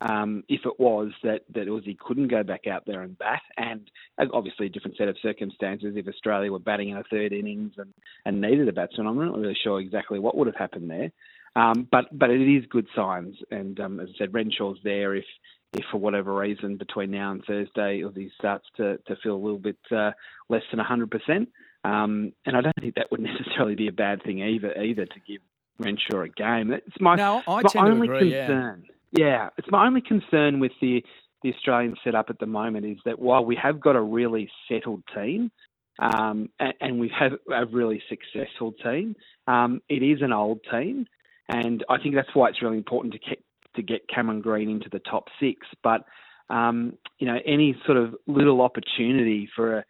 Um, 0.00 0.42
if 0.48 0.62
it 0.64 0.78
was 0.78 1.12
that 1.22 1.42
that 1.54 1.68
Aussie 1.68 1.98
couldn't 1.98 2.28
go 2.28 2.42
back 2.42 2.66
out 2.66 2.84
there 2.86 3.02
and 3.02 3.16
bat, 3.16 3.42
and 3.56 3.88
obviously 4.32 4.66
a 4.66 4.70
different 4.70 4.96
set 4.96 5.08
of 5.08 5.16
circumstances 5.22 5.94
if 5.96 6.08
Australia 6.08 6.50
were 6.50 6.58
batting 6.58 6.88
in 6.88 6.96
a 6.96 7.04
third 7.04 7.32
innings 7.32 7.74
and, 7.78 7.94
and 8.24 8.40
needed 8.40 8.68
a 8.68 8.72
batsman, 8.72 9.06
I'm 9.06 9.18
not 9.18 9.38
really 9.38 9.56
sure 9.62 9.80
exactly 9.80 10.18
what 10.18 10.36
would 10.36 10.48
have 10.48 10.56
happened 10.56 10.90
there. 10.90 11.12
Um, 11.56 11.86
but 11.90 12.06
but 12.12 12.30
it 12.30 12.40
is 12.40 12.64
good 12.68 12.88
signs, 12.96 13.36
and 13.52 13.78
um, 13.78 14.00
as 14.00 14.08
I 14.14 14.18
said, 14.18 14.34
Renshaw's 14.34 14.78
there 14.82 15.14
if 15.14 15.24
if 15.74 15.84
for 15.90 15.98
whatever 15.98 16.34
reason 16.34 16.76
between 16.76 17.10
now 17.10 17.32
and 17.32 17.44
Thursday 17.44 18.02
Aussie 18.02 18.30
starts 18.38 18.66
to, 18.76 18.98
to 19.06 19.16
feel 19.22 19.34
a 19.34 19.36
little 19.36 19.58
bit 19.58 19.78
uh, 19.90 20.12
less 20.48 20.62
than 20.70 20.80
100%. 20.80 21.46
Um, 21.84 22.32
and 22.46 22.56
I 22.56 22.60
don't 22.60 22.76
think 22.80 22.94
that 22.94 23.10
would 23.10 23.20
necessarily 23.38 23.74
be 23.74 23.88
a 23.88 23.92
bad 23.92 24.22
thing 24.22 24.40
either, 24.40 24.72
either 24.80 25.06
to 25.06 25.20
give 25.26 25.40
Renshaw 25.78 26.22
a 26.22 26.28
game. 26.28 26.72
It's 26.72 27.00
my, 27.00 27.16
no, 27.16 27.42
I 27.46 27.62
my 27.74 27.90
only 27.90 28.06
agree, 28.06 28.30
concern. 28.30 28.84
Yeah. 28.86 28.93
Yeah, 29.16 29.50
it's 29.56 29.70
my 29.70 29.86
only 29.86 30.00
concern 30.00 30.60
with 30.60 30.72
the 30.80 31.02
the 31.42 31.52
Australian 31.52 31.94
setup 32.02 32.30
at 32.30 32.38
the 32.38 32.46
moment 32.46 32.86
is 32.86 32.96
that 33.04 33.18
while 33.18 33.44
we 33.44 33.54
have 33.56 33.78
got 33.78 33.96
a 33.96 34.00
really 34.00 34.48
settled 34.66 35.02
team, 35.14 35.50
um, 35.98 36.48
and, 36.58 36.72
and, 36.80 36.98
we 36.98 37.12
have 37.18 37.32
a 37.52 37.66
really 37.66 38.02
successful 38.08 38.72
team, 38.82 39.14
um, 39.46 39.82
it 39.90 40.02
is 40.02 40.22
an 40.22 40.32
old 40.32 40.60
team, 40.70 41.06
and 41.50 41.84
I 41.90 41.98
think 41.98 42.14
that's 42.14 42.34
why 42.34 42.48
it's 42.48 42.62
really 42.62 42.78
important 42.78 43.12
to 43.12 43.20
get 43.20 43.38
to 43.76 43.82
get 43.82 44.08
Cameron 44.08 44.40
Green 44.40 44.70
into 44.70 44.88
the 44.90 45.00
top 45.00 45.28
six. 45.38 45.66
But 45.82 46.04
um, 46.50 46.94
you 47.18 47.26
know, 47.26 47.38
any 47.46 47.76
sort 47.84 47.98
of 47.98 48.14
little 48.26 48.62
opportunity 48.62 49.48
for 49.54 49.78
a 49.78 49.84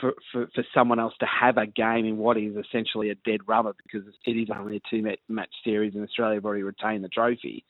for, 0.00 0.14
for, 0.32 0.48
for 0.54 0.64
someone 0.72 1.00
else 1.00 1.14
to 1.20 1.26
have 1.26 1.58
a 1.58 1.66
game 1.66 2.06
in 2.06 2.16
what 2.16 2.38
is 2.38 2.54
essentially 2.56 3.10
a 3.10 3.14
dead 3.16 3.40
rubber 3.46 3.74
because 3.82 4.06
it 4.24 4.30
is 4.30 4.48
only 4.56 4.76
a 4.76 4.80
two 4.88 5.02
match 5.28 5.50
series 5.64 5.94
and 5.94 6.04
Australia 6.04 6.36
have 6.36 6.44
already 6.44 6.62
retained 6.62 7.04
the 7.04 7.08
trophy. 7.08 7.64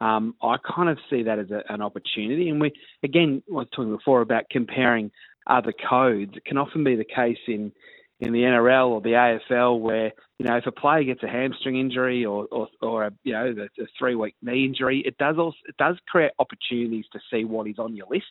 Um, 0.00 0.34
I 0.42 0.56
kind 0.74 0.88
of 0.88 0.98
see 1.10 1.22
that 1.24 1.38
as 1.38 1.50
a, 1.50 1.62
an 1.72 1.82
opportunity. 1.82 2.48
And 2.48 2.60
we, 2.60 2.72
again, 3.02 3.42
I 3.50 3.54
was 3.54 3.66
talking 3.74 3.94
before 3.94 4.20
about 4.20 4.44
comparing 4.50 5.10
other 5.46 5.72
codes. 5.88 6.32
It 6.36 6.44
can 6.44 6.58
often 6.58 6.84
be 6.84 6.96
the 6.96 7.04
case 7.04 7.38
in, 7.46 7.72
in 8.20 8.32
the 8.32 8.40
NRL 8.40 8.88
or 8.88 9.00
the 9.00 9.10
AFL 9.50 9.80
where, 9.80 10.12
you 10.38 10.46
know, 10.46 10.56
if 10.56 10.66
a 10.66 10.72
player 10.72 11.04
gets 11.04 11.22
a 11.22 11.28
hamstring 11.28 11.78
injury 11.78 12.24
or, 12.24 12.46
or, 12.50 12.68
or 12.80 13.04
a, 13.04 13.12
you 13.22 13.32
know, 13.32 13.54
a, 13.56 13.82
a 13.82 13.86
three 13.98 14.14
week 14.14 14.34
knee 14.42 14.64
injury, 14.64 15.02
it 15.04 15.16
does 15.18 15.36
also, 15.38 15.56
it 15.68 15.76
does 15.76 15.96
create 16.08 16.32
opportunities 16.38 17.04
to 17.12 17.20
see 17.30 17.44
what 17.44 17.68
is 17.68 17.78
on 17.78 17.94
your 17.94 18.06
list 18.10 18.26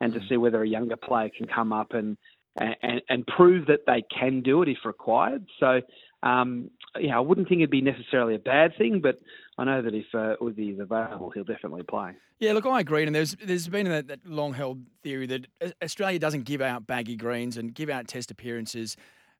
and 0.00 0.12
to 0.12 0.20
mm. 0.20 0.28
see 0.28 0.36
whether 0.36 0.62
a 0.62 0.68
younger 0.68 0.96
player 0.96 1.30
can 1.36 1.46
come 1.46 1.72
up 1.72 1.92
and, 1.92 2.16
and, 2.56 3.02
and 3.08 3.26
prove 3.26 3.66
that 3.66 3.80
they 3.86 4.02
can 4.16 4.42
do 4.42 4.62
it 4.62 4.68
if 4.68 4.78
required. 4.84 5.44
So, 5.60 5.80
um, 6.22 6.70
yeah, 6.98 7.16
I 7.16 7.20
wouldn't 7.20 7.48
think 7.48 7.60
it'd 7.60 7.70
be 7.70 7.80
necessarily 7.80 8.34
a 8.34 8.38
bad 8.38 8.72
thing, 8.78 9.00
but 9.02 9.18
I 9.56 9.64
know 9.64 9.82
that 9.82 9.94
if 9.94 10.06
uh, 10.14 10.36
Uzi 10.40 10.74
is 10.74 10.80
available, 10.80 11.30
he'll 11.30 11.44
definitely 11.44 11.84
play. 11.84 12.12
Yeah, 12.40 12.52
look, 12.52 12.66
I 12.66 12.80
agree. 12.80 13.04
And 13.04 13.14
there's 13.14 13.36
there's 13.44 13.68
been 13.68 13.88
that, 13.88 14.08
that 14.08 14.26
long 14.26 14.52
held 14.52 14.82
theory 15.02 15.26
that 15.26 15.46
Australia 15.82 16.18
doesn't 16.18 16.44
give 16.44 16.60
out 16.60 16.86
baggy 16.86 17.16
greens 17.16 17.56
and 17.56 17.72
give 17.72 17.88
out 17.88 18.08
test 18.08 18.30
appearances, 18.30 18.96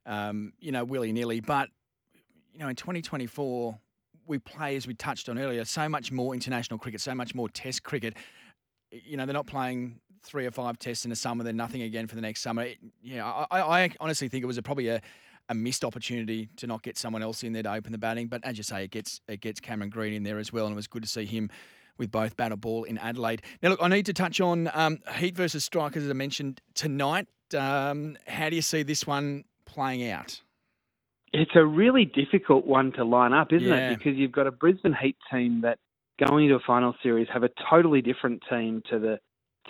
um, 0.07 0.53
you 0.61 0.71
know, 0.71 0.85
willy 0.85 1.13
nilly. 1.13 1.41
But 1.41 1.69
you 2.53 2.61
know, 2.61 2.69
in 2.69 2.77
2024, 2.77 3.77
we 4.27 4.39
play 4.39 4.77
as 4.77 4.87
we 4.87 4.95
touched 4.95 5.29
on 5.29 5.39
earlier, 5.39 5.65
so 5.65 5.89
much 5.89 6.13
more 6.13 6.35
international 6.35 6.79
cricket, 6.79 7.01
so 7.01 7.15
much 7.15 7.35
more 7.35 7.49
Test 7.49 7.83
cricket. 7.83 8.17
You 8.91 9.17
know, 9.17 9.27
they're 9.27 9.35
not 9.35 9.47
playing 9.47 10.01
three 10.23 10.47
or 10.47 10.51
five 10.51 10.79
tests 10.79 11.05
in 11.05 11.11
the 11.11 11.17
summer, 11.17 11.45
then 11.45 11.57
nothing 11.57 11.83
again 11.83 12.07
for 12.07 12.15
the 12.15 12.21
next 12.21 12.41
summer. 12.41 12.69
Yeah, 13.03 13.27
I, 13.51 13.83
I 13.83 13.91
honestly 14.01 14.29
think 14.29 14.43
it 14.43 14.47
was 14.47 14.57
a, 14.57 14.63
probably 14.63 14.89
a, 14.89 15.01
a 15.49 15.55
missed 15.55 15.85
opportunity 15.85 16.49
to 16.57 16.67
not 16.67 16.83
get 16.83 16.97
someone 16.97 17.23
else 17.23 17.43
in 17.43 17.53
there 17.53 17.63
to 17.63 17.73
open 17.73 17.93
the 17.93 17.99
batting. 17.99 18.29
But 18.29 18.45
as 18.45 18.57
you 18.57 18.63
say, 18.63 18.85
it 18.85 18.91
gets 18.91 19.21
it 19.29 19.41
gets 19.41 19.61
Cameron 19.61 19.91
Green 19.91 20.13
in 20.13 20.23
there 20.23 20.39
as 20.39 20.53
well, 20.53 20.67
and 20.67 20.73
it 20.73 20.77
was 20.77 20.87
good 20.87 21.03
to 21.03 21.09
see 21.09 21.25
him 21.25 21.51
with 21.99 22.11
both 22.11 22.37
bat 22.37 22.59
ball 22.61 22.85
in 22.85 22.99
Adelaide. 22.99 23.43
Now, 23.63 23.71
look, 23.71 23.83
I 23.83 23.89
need 23.89 24.07
to 24.07 24.13
touch 24.13 24.41
on 24.41 24.71
um, 24.75 24.99
Heat 25.17 25.37
versus 25.37 25.65
Strikers, 25.65 26.05
as 26.05 26.11
I 26.11 26.15
mentioned 26.15 26.61
tonight. 26.75 27.29
Um, 27.57 28.17
how 28.27 28.51
do 28.51 28.57
you 28.57 28.63
see 28.63 28.83
this 28.83 29.07
one 29.07 29.45
playing 29.65 30.09
out? 30.09 30.41
It's 31.33 31.53
a 31.55 31.65
really 31.65 32.05
difficult 32.05 32.67
one 32.67 32.93
to 32.93 33.05
line 33.05 33.33
up, 33.33 33.53
isn't 33.53 33.69
yeah. 33.69 33.91
it? 33.91 33.99
Because 33.99 34.17
you've 34.17 34.33
got 34.33 34.47
a 34.47 34.53
Brisbane 34.53 34.97
Heat 35.01 35.17
team 35.33 35.61
that 35.63 35.79
going 36.25 36.45
into 36.45 36.57
a 36.57 36.61
final 36.67 36.95
series 37.03 37.27
have 37.33 37.43
a 37.43 37.51
totally 37.71 38.01
different 38.01 38.43
team 38.49 38.83
to 38.91 38.99
the 38.99 39.19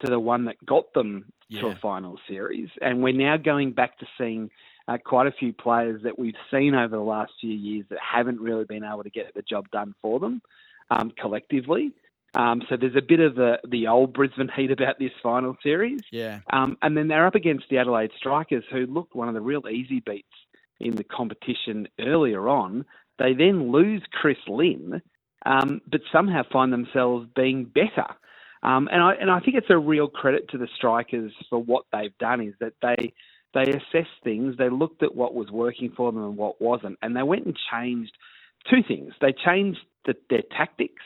to 0.03 0.11
the 0.11 0.19
one 0.19 0.45
that 0.47 0.57
got 0.67 0.93
them 0.93 1.27
yeah. 1.49 1.61
to 1.61 1.69
a 1.69 1.77
final 1.77 2.19
series. 2.29 2.69
And 2.81 3.03
we're 3.03 3.15
now 3.15 3.37
going 3.37 3.73
back 3.73 3.99
to 3.99 4.07
seeing 4.19 4.51
uh, 4.89 4.99
quite 5.05 5.27
a 5.27 5.33
few 5.33 5.53
players 5.53 6.03
that 6.03 6.19
we've 6.19 6.35
seen 6.51 6.75
over 6.75 6.97
the 6.97 7.03
last 7.03 7.33
few 7.41 7.53
years 7.53 7.87
that 7.91 7.99
haven't 7.99 8.41
really 8.41 8.65
been 8.65 8.85
able 8.85 9.03
to 9.03 9.11
get 9.11 9.33
the 9.35 9.43
job 9.43 9.71
done 9.71 9.95
for 10.03 10.21
them 10.21 10.43
um, 10.91 11.13
collectively. 11.19 11.93
Um, 12.35 12.63
so 12.69 12.77
there's 12.77 12.97
a 12.97 13.03
bit 13.03 13.21
of 13.21 13.37
the, 13.37 13.61
the 13.69 13.87
old 13.87 14.13
Brisbane 14.13 14.51
heat 14.55 14.71
about 14.71 14.99
this 14.99 15.13
final 15.23 15.57
series. 15.63 16.01
Yeah. 16.11 16.41
Um, 16.53 16.77
and 16.83 16.97
then 16.97 17.09
they're 17.09 17.27
up 17.27 17.37
against 17.37 17.67
the 17.71 17.79
Adelaide 17.79 18.11
Strikers, 18.19 18.65
who 18.73 18.87
looked 18.87 19.15
one 19.15 19.29
of 19.29 19.35
the 19.35 19.41
real 19.41 19.69
easy 19.69 20.03
beats 20.05 20.27
in 20.81 20.97
the 20.97 21.05
competition 21.05 21.89
earlier 22.01 22.49
on. 22.49 22.85
They 23.19 23.35
then 23.35 23.71
lose 23.71 24.03
Chris 24.11 24.39
Lynn, 24.49 25.01
um, 25.47 25.81
but 25.91 26.01
somehow 26.13 26.43
find 26.53 26.73
themselves 26.73 27.29
being 27.37 27.65
better. 27.65 28.07
Um, 28.65 28.89
and 28.91 29.03
I 29.03 29.15
and 29.15 29.31
I 29.31 29.41
think 29.41 29.57
it's 29.57 29.71
a 29.71 29.79
real 29.79 30.09
credit 30.09 30.49
to 30.51 30.59
the 30.59 30.69
strikers 30.75 31.33
for 31.51 31.63
what 31.63 31.85
they've 31.93 32.17
done 32.19 32.41
is 32.41 32.55
that 32.61 32.73
they 32.81 33.13
they 33.55 33.71
assessed 33.71 34.23
things, 34.23 34.57
they 34.57 34.69
looked 34.69 35.03
at 35.03 35.15
what 35.15 35.35
was 35.35 35.51
working 35.51 35.93
for 35.97 36.11
them 36.13 36.23
and 36.23 36.37
what 36.37 36.61
wasn't, 36.61 36.99
and 37.03 37.17
they 37.17 37.23
went 37.23 37.47
and 37.47 37.57
changed 37.73 38.13
two 38.71 38.83
things. 38.87 39.13
They 39.21 39.33
changed 39.33 39.81
the, 40.07 40.15
their 40.31 40.43
tactics, 40.57 41.03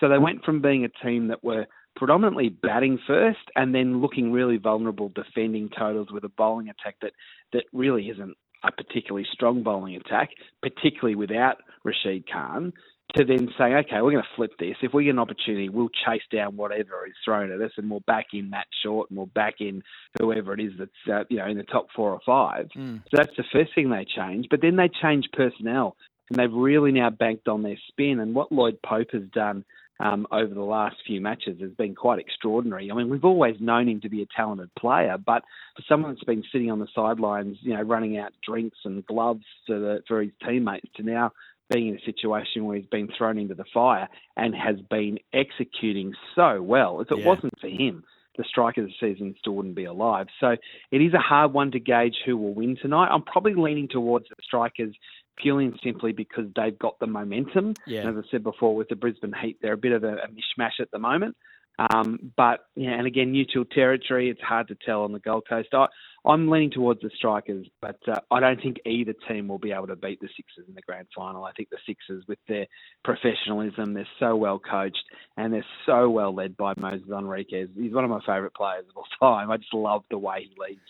so 0.00 0.08
they 0.08 0.18
went 0.18 0.44
from 0.44 0.62
being 0.62 0.84
a 0.84 1.06
team 1.06 1.28
that 1.28 1.42
were 1.42 1.66
predominantly 1.96 2.48
batting 2.48 2.98
first 3.06 3.38
and 3.56 3.74
then 3.74 4.00
looking 4.00 4.30
really 4.30 4.56
vulnerable 4.56 5.10
defending 5.14 5.68
totals 5.76 6.08
with 6.12 6.24
a 6.24 6.28
bowling 6.28 6.68
attack 6.68 6.94
that 7.02 7.12
that 7.52 7.64
really 7.72 8.08
isn't 8.08 8.36
a 8.64 8.70
particularly 8.72 9.26
strong 9.32 9.62
bowling 9.62 9.96
attack, 9.96 10.30
particularly 10.62 11.16
without 11.16 11.56
Rashid 11.84 12.24
Khan 12.30 12.72
to 13.16 13.24
then 13.24 13.48
say, 13.56 13.64
okay, 13.74 14.02
we're 14.02 14.12
going 14.12 14.22
to 14.22 14.36
flip 14.36 14.52
this. 14.58 14.76
If 14.82 14.92
we 14.92 15.04
get 15.04 15.10
an 15.10 15.18
opportunity, 15.18 15.68
we'll 15.68 15.88
chase 15.88 16.22
down 16.30 16.56
whatever 16.56 17.06
is 17.06 17.14
thrown 17.24 17.50
at 17.50 17.60
us, 17.60 17.72
and 17.76 17.90
we'll 17.90 18.00
back 18.00 18.26
in 18.34 18.50
Matt 18.50 18.66
Short, 18.82 19.08
and 19.10 19.16
we'll 19.16 19.26
back 19.26 19.54
in 19.60 19.82
whoever 20.20 20.52
it 20.52 20.60
is 20.60 20.72
that's 20.78 20.90
uh, 21.10 21.24
you 21.30 21.38
know 21.38 21.46
in 21.46 21.56
the 21.56 21.62
top 21.64 21.86
four 21.96 22.12
or 22.12 22.20
five. 22.26 22.68
Mm. 22.76 23.02
So 23.04 23.16
that's 23.16 23.36
the 23.36 23.44
first 23.52 23.74
thing 23.74 23.90
they 23.90 24.04
change. 24.04 24.46
But 24.50 24.60
then 24.60 24.76
they 24.76 24.90
change 25.02 25.26
personnel, 25.32 25.96
and 26.30 26.38
they've 26.38 26.52
really 26.52 26.92
now 26.92 27.08
banked 27.08 27.48
on 27.48 27.62
their 27.62 27.78
spin. 27.88 28.20
And 28.20 28.34
what 28.34 28.52
Lloyd 28.52 28.78
Pope 28.84 29.12
has 29.12 29.28
done 29.32 29.64
um, 30.00 30.26
over 30.30 30.52
the 30.52 30.62
last 30.62 30.96
few 31.06 31.20
matches 31.20 31.60
has 31.60 31.72
been 31.72 31.94
quite 31.94 32.18
extraordinary. 32.18 32.90
I 32.90 32.94
mean, 32.94 33.08
we've 33.08 33.24
always 33.24 33.56
known 33.58 33.88
him 33.88 34.00
to 34.02 34.08
be 34.08 34.22
a 34.22 34.26
talented 34.36 34.70
player, 34.78 35.16
but 35.18 35.42
for 35.76 35.82
someone 35.88 36.12
that's 36.12 36.24
been 36.24 36.44
sitting 36.52 36.70
on 36.70 36.78
the 36.78 36.86
sidelines, 36.94 37.56
you 37.62 37.74
know, 37.74 37.82
running 37.82 38.18
out 38.18 38.32
drinks 38.46 38.78
and 38.84 39.04
gloves 39.06 39.44
for 39.66 39.78
the, 39.78 40.02
for 40.06 40.22
his 40.22 40.32
teammates, 40.46 40.88
to 40.96 41.02
now 41.02 41.32
being 41.70 41.88
in 41.88 41.96
a 41.96 42.04
situation 42.04 42.64
where 42.64 42.76
he's 42.76 42.86
been 42.86 43.08
thrown 43.16 43.38
into 43.38 43.54
the 43.54 43.64
fire 43.72 44.08
and 44.36 44.54
has 44.54 44.76
been 44.90 45.18
executing 45.32 46.14
so 46.34 46.62
well. 46.62 47.00
If 47.00 47.10
it 47.10 47.18
yeah. 47.18 47.26
wasn't 47.26 47.58
for 47.60 47.68
him, 47.68 48.04
the 48.36 48.44
strikers 48.48 48.92
season 49.00 49.34
still 49.38 49.54
wouldn't 49.54 49.74
be 49.74 49.84
alive. 49.84 50.28
So 50.40 50.56
it 50.90 50.98
is 51.02 51.12
a 51.12 51.18
hard 51.18 51.52
one 51.52 51.72
to 51.72 51.80
gauge 51.80 52.16
who 52.24 52.36
will 52.36 52.54
win 52.54 52.76
tonight. 52.80 53.08
I'm 53.08 53.22
probably 53.22 53.54
leaning 53.54 53.88
towards 53.88 54.26
the 54.28 54.36
strikers 54.42 54.94
purely 55.36 55.66
and 55.66 55.78
simply 55.82 56.12
because 56.12 56.46
they've 56.56 56.78
got 56.78 56.98
the 57.00 57.06
momentum. 57.06 57.74
Yeah. 57.86 58.08
as 58.08 58.16
I 58.16 58.30
said 58.30 58.42
before, 58.42 58.74
with 58.74 58.88
the 58.88 58.96
Brisbane 58.96 59.34
Heat, 59.40 59.58
they're 59.60 59.72
a 59.72 59.76
bit 59.76 59.92
of 59.92 60.04
a, 60.04 60.14
a 60.14 60.28
mishmash 60.28 60.80
at 60.80 60.90
the 60.90 60.98
moment. 60.98 61.36
Um, 61.78 62.32
but 62.36 62.60
yeah, 62.74 62.90
and 62.90 63.06
again, 63.06 63.32
neutral 63.32 63.64
territory. 63.64 64.30
It's 64.30 64.40
hard 64.40 64.68
to 64.68 64.76
tell 64.84 65.02
on 65.02 65.12
the 65.12 65.20
Gold 65.20 65.44
Coast. 65.48 65.68
I, 65.72 65.86
I'm 66.24 66.48
leaning 66.48 66.70
towards 66.70 67.00
the 67.00 67.10
Strikers, 67.16 67.66
but 67.80 67.98
uh, 68.08 68.16
I 68.30 68.40
don't 68.40 68.60
think 68.60 68.78
either 68.84 69.14
team 69.28 69.48
will 69.48 69.58
be 69.58 69.72
able 69.72 69.86
to 69.86 69.96
beat 69.96 70.20
the 70.20 70.28
Sixers 70.36 70.68
in 70.68 70.74
the 70.74 70.82
grand 70.82 71.06
final. 71.14 71.44
I 71.44 71.52
think 71.52 71.70
the 71.70 71.78
Sixers, 71.86 72.24
with 72.26 72.38
their 72.48 72.66
professionalism, 73.04 73.94
they're 73.94 74.08
so 74.18 74.34
well 74.34 74.58
coached 74.58 75.04
and 75.36 75.52
they're 75.52 75.64
so 75.86 76.10
well 76.10 76.34
led 76.34 76.56
by 76.56 76.74
Moises 76.74 77.08
Henriques. 77.08 77.68
He's 77.76 77.92
one 77.92 78.04
of 78.04 78.10
my 78.10 78.20
favourite 78.20 78.54
players 78.54 78.84
of 78.90 78.96
all 78.96 79.06
time. 79.20 79.50
I 79.50 79.56
just 79.56 79.72
love 79.72 80.02
the 80.10 80.18
way 80.18 80.48
he 80.48 80.56
leads 80.60 80.80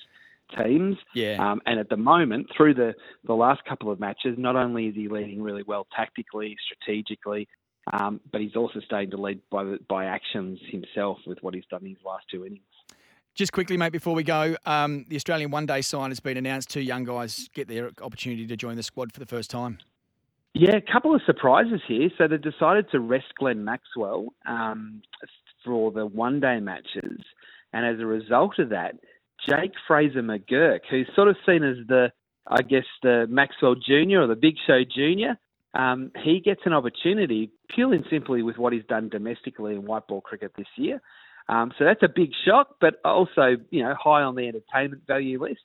teams. 0.56 0.96
Yeah. 1.14 1.36
Um, 1.38 1.60
and 1.66 1.78
at 1.78 1.90
the 1.90 1.96
moment, 1.96 2.46
through 2.56 2.74
the, 2.74 2.94
the 3.24 3.34
last 3.34 3.62
couple 3.66 3.90
of 3.90 4.00
matches, 4.00 4.36
not 4.38 4.56
only 4.56 4.86
is 4.86 4.94
he 4.94 5.08
leading 5.08 5.42
really 5.42 5.62
well 5.62 5.86
tactically, 5.94 6.56
strategically, 6.64 7.48
um, 7.92 8.20
but 8.30 8.40
he's 8.40 8.56
also 8.56 8.80
starting 8.80 9.10
to 9.10 9.16
lead 9.16 9.40
by 9.50 9.64
by 9.88 10.06
actions 10.06 10.58
himself 10.70 11.18
with 11.26 11.38
what 11.42 11.54
he's 11.54 11.66
done 11.70 11.82
in 11.82 11.90
his 11.90 12.04
last 12.04 12.26
two 12.30 12.44
innings. 12.44 12.62
Just 13.34 13.52
quickly, 13.52 13.76
mate, 13.76 13.92
before 13.92 14.14
we 14.14 14.24
go, 14.24 14.56
um, 14.66 15.04
the 15.08 15.14
Australian 15.14 15.52
one 15.52 15.64
day 15.64 15.80
sign 15.80 16.10
has 16.10 16.18
been 16.18 16.36
announced. 16.36 16.70
Two 16.70 16.80
young 16.80 17.04
guys 17.04 17.48
get 17.54 17.68
their 17.68 17.92
opportunity 18.02 18.46
to 18.48 18.56
join 18.56 18.74
the 18.74 18.82
squad 18.82 19.12
for 19.12 19.20
the 19.20 19.26
first 19.26 19.48
time. 19.48 19.78
Yeah, 20.54 20.74
a 20.74 20.92
couple 20.92 21.14
of 21.14 21.20
surprises 21.24 21.80
here. 21.86 22.08
So 22.18 22.26
they 22.26 22.36
decided 22.36 22.90
to 22.90 22.98
rest 22.98 23.26
Glenn 23.38 23.64
Maxwell 23.64 24.34
um, 24.44 25.02
for 25.64 25.92
the 25.92 26.04
one 26.04 26.40
day 26.40 26.58
matches. 26.58 27.20
And 27.72 27.86
as 27.86 28.00
a 28.00 28.06
result 28.06 28.58
of 28.58 28.70
that, 28.70 28.96
Jake 29.46 29.72
Fraser 29.86 30.22
McGurk, 30.22 30.80
who's 30.90 31.08
sort 31.14 31.28
of 31.28 31.36
seen 31.46 31.62
as 31.62 31.76
the, 31.86 32.10
I 32.46 32.62
guess, 32.62 32.86
the 33.04 33.26
Maxwell 33.28 33.76
Junior 33.76 34.22
or 34.22 34.26
the 34.26 34.34
Big 34.34 34.56
Show 34.66 34.80
Junior, 34.82 35.38
um, 35.74 36.10
he 36.24 36.40
gets 36.40 36.62
an 36.64 36.72
opportunity 36.72 37.50
purely 37.74 37.98
and 37.98 38.06
simply 38.10 38.42
with 38.42 38.56
what 38.56 38.72
he's 38.72 38.84
done 38.88 39.08
domestically 39.08 39.74
in 39.74 39.84
white 39.84 40.06
ball 40.06 40.20
cricket 40.20 40.52
this 40.56 40.66
year. 40.76 41.00
Um, 41.48 41.72
so 41.78 41.84
that's 41.84 42.02
a 42.02 42.08
big 42.14 42.30
shock, 42.46 42.76
but 42.80 42.94
also 43.04 43.56
you 43.70 43.82
know 43.82 43.94
high 43.98 44.22
on 44.22 44.34
the 44.34 44.46
entertainment 44.46 45.02
value 45.06 45.40
list. 45.42 45.60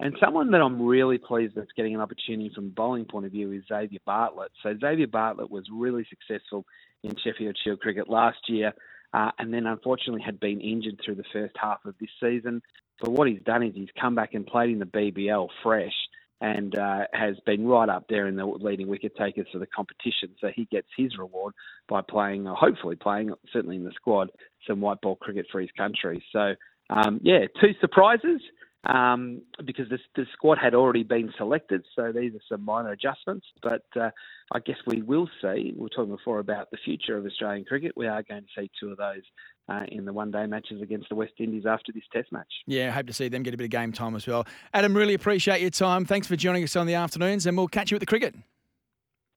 And 0.00 0.16
someone 0.22 0.50
that 0.50 0.60
I'm 0.60 0.82
really 0.82 1.18
pleased 1.18 1.54
that's 1.54 1.72
getting 1.76 1.94
an 1.94 2.00
opportunity 2.00 2.50
from 2.54 2.66
a 2.66 2.70
bowling 2.70 3.04
point 3.04 3.26
of 3.26 3.32
view 3.32 3.52
is 3.52 3.62
Xavier 3.68 4.00
Bartlett. 4.04 4.50
So 4.62 4.74
Xavier 4.78 5.06
Bartlett 5.06 5.50
was 5.50 5.64
really 5.72 6.06
successful 6.08 6.66
in 7.02 7.14
Sheffield 7.22 7.56
Shield 7.62 7.80
cricket 7.80 8.08
last 8.08 8.38
year, 8.48 8.72
uh, 9.14 9.30
and 9.38 9.54
then 9.54 9.66
unfortunately 9.66 10.22
had 10.22 10.40
been 10.40 10.60
injured 10.60 11.00
through 11.04 11.14
the 11.16 11.24
first 11.32 11.54
half 11.60 11.84
of 11.84 11.94
this 12.00 12.10
season. 12.20 12.62
But 13.00 13.12
what 13.12 13.28
he's 13.28 13.42
done 13.42 13.62
is 13.62 13.74
he's 13.74 13.88
come 14.00 14.14
back 14.14 14.34
and 14.34 14.46
played 14.46 14.70
in 14.70 14.78
the 14.78 14.86
BBL 14.86 15.48
fresh 15.62 15.94
and 16.40 16.76
uh, 16.78 17.04
has 17.12 17.36
been 17.46 17.66
right 17.66 17.88
up 17.88 18.06
there 18.08 18.26
in 18.26 18.36
the 18.36 18.44
leading 18.44 18.88
wicket 18.88 19.16
takers 19.16 19.46
for 19.52 19.58
the 19.58 19.66
competition. 19.66 20.30
So 20.40 20.48
he 20.54 20.66
gets 20.66 20.88
his 20.96 21.16
reward 21.18 21.54
by 21.88 22.02
playing, 22.02 22.46
or 22.46 22.54
hopefully 22.54 22.96
playing, 22.96 23.30
certainly 23.52 23.76
in 23.76 23.84
the 23.84 23.92
squad, 23.92 24.30
some 24.66 24.80
white 24.80 25.00
ball 25.00 25.16
cricket 25.16 25.46
for 25.50 25.60
his 25.60 25.70
country. 25.76 26.22
So, 26.32 26.54
um, 26.90 27.20
yeah, 27.22 27.46
two 27.60 27.72
surprises 27.80 28.40
um, 28.86 29.42
because 29.64 29.88
this, 29.88 30.00
the 30.14 30.26
squad 30.32 30.58
had 30.58 30.74
already 30.74 31.02
been 31.02 31.32
selected. 31.36 31.84
So 31.94 32.12
these 32.12 32.34
are 32.34 32.40
some 32.48 32.64
minor 32.64 32.90
adjustments, 32.90 33.46
but 33.62 33.84
uh, 34.00 34.10
I 34.52 34.60
guess 34.60 34.76
we 34.86 35.02
will 35.02 35.28
see. 35.42 35.72
We 35.74 35.82
were 35.82 35.88
talking 35.88 36.14
before 36.14 36.38
about 36.38 36.70
the 36.70 36.78
future 36.84 37.16
of 37.16 37.26
Australian 37.26 37.64
cricket. 37.64 37.92
We 37.96 38.06
are 38.06 38.22
going 38.22 38.42
to 38.42 38.60
see 38.60 38.70
two 38.80 38.90
of 38.90 38.98
those 38.98 39.22
uh, 39.68 39.82
in 39.88 40.04
the 40.04 40.12
one 40.12 40.30
day 40.30 40.46
matches 40.46 40.80
against 40.80 41.08
the 41.08 41.16
West 41.16 41.32
Indies 41.38 41.64
after 41.66 41.92
this 41.92 42.04
Test 42.12 42.30
match. 42.30 42.52
Yeah, 42.66 42.88
I 42.88 42.90
hope 42.90 43.06
to 43.08 43.12
see 43.12 43.28
them 43.28 43.42
get 43.42 43.54
a 43.54 43.56
bit 43.56 43.64
of 43.64 43.70
game 43.70 43.92
time 43.92 44.14
as 44.14 44.26
well. 44.26 44.46
Adam, 44.72 44.96
really 44.96 45.14
appreciate 45.14 45.60
your 45.60 45.70
time. 45.70 46.04
Thanks 46.04 46.26
for 46.26 46.36
joining 46.36 46.62
us 46.62 46.76
on 46.76 46.86
the 46.86 46.94
afternoons, 46.94 47.46
and 47.46 47.56
we'll 47.56 47.68
catch 47.68 47.90
you 47.90 47.96
at 47.96 48.00
the 48.00 48.06
cricket. 48.06 48.34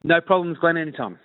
No 0.03 0.21
problems, 0.21 0.57
Glenn, 0.59 0.77
anytime. 0.77 1.17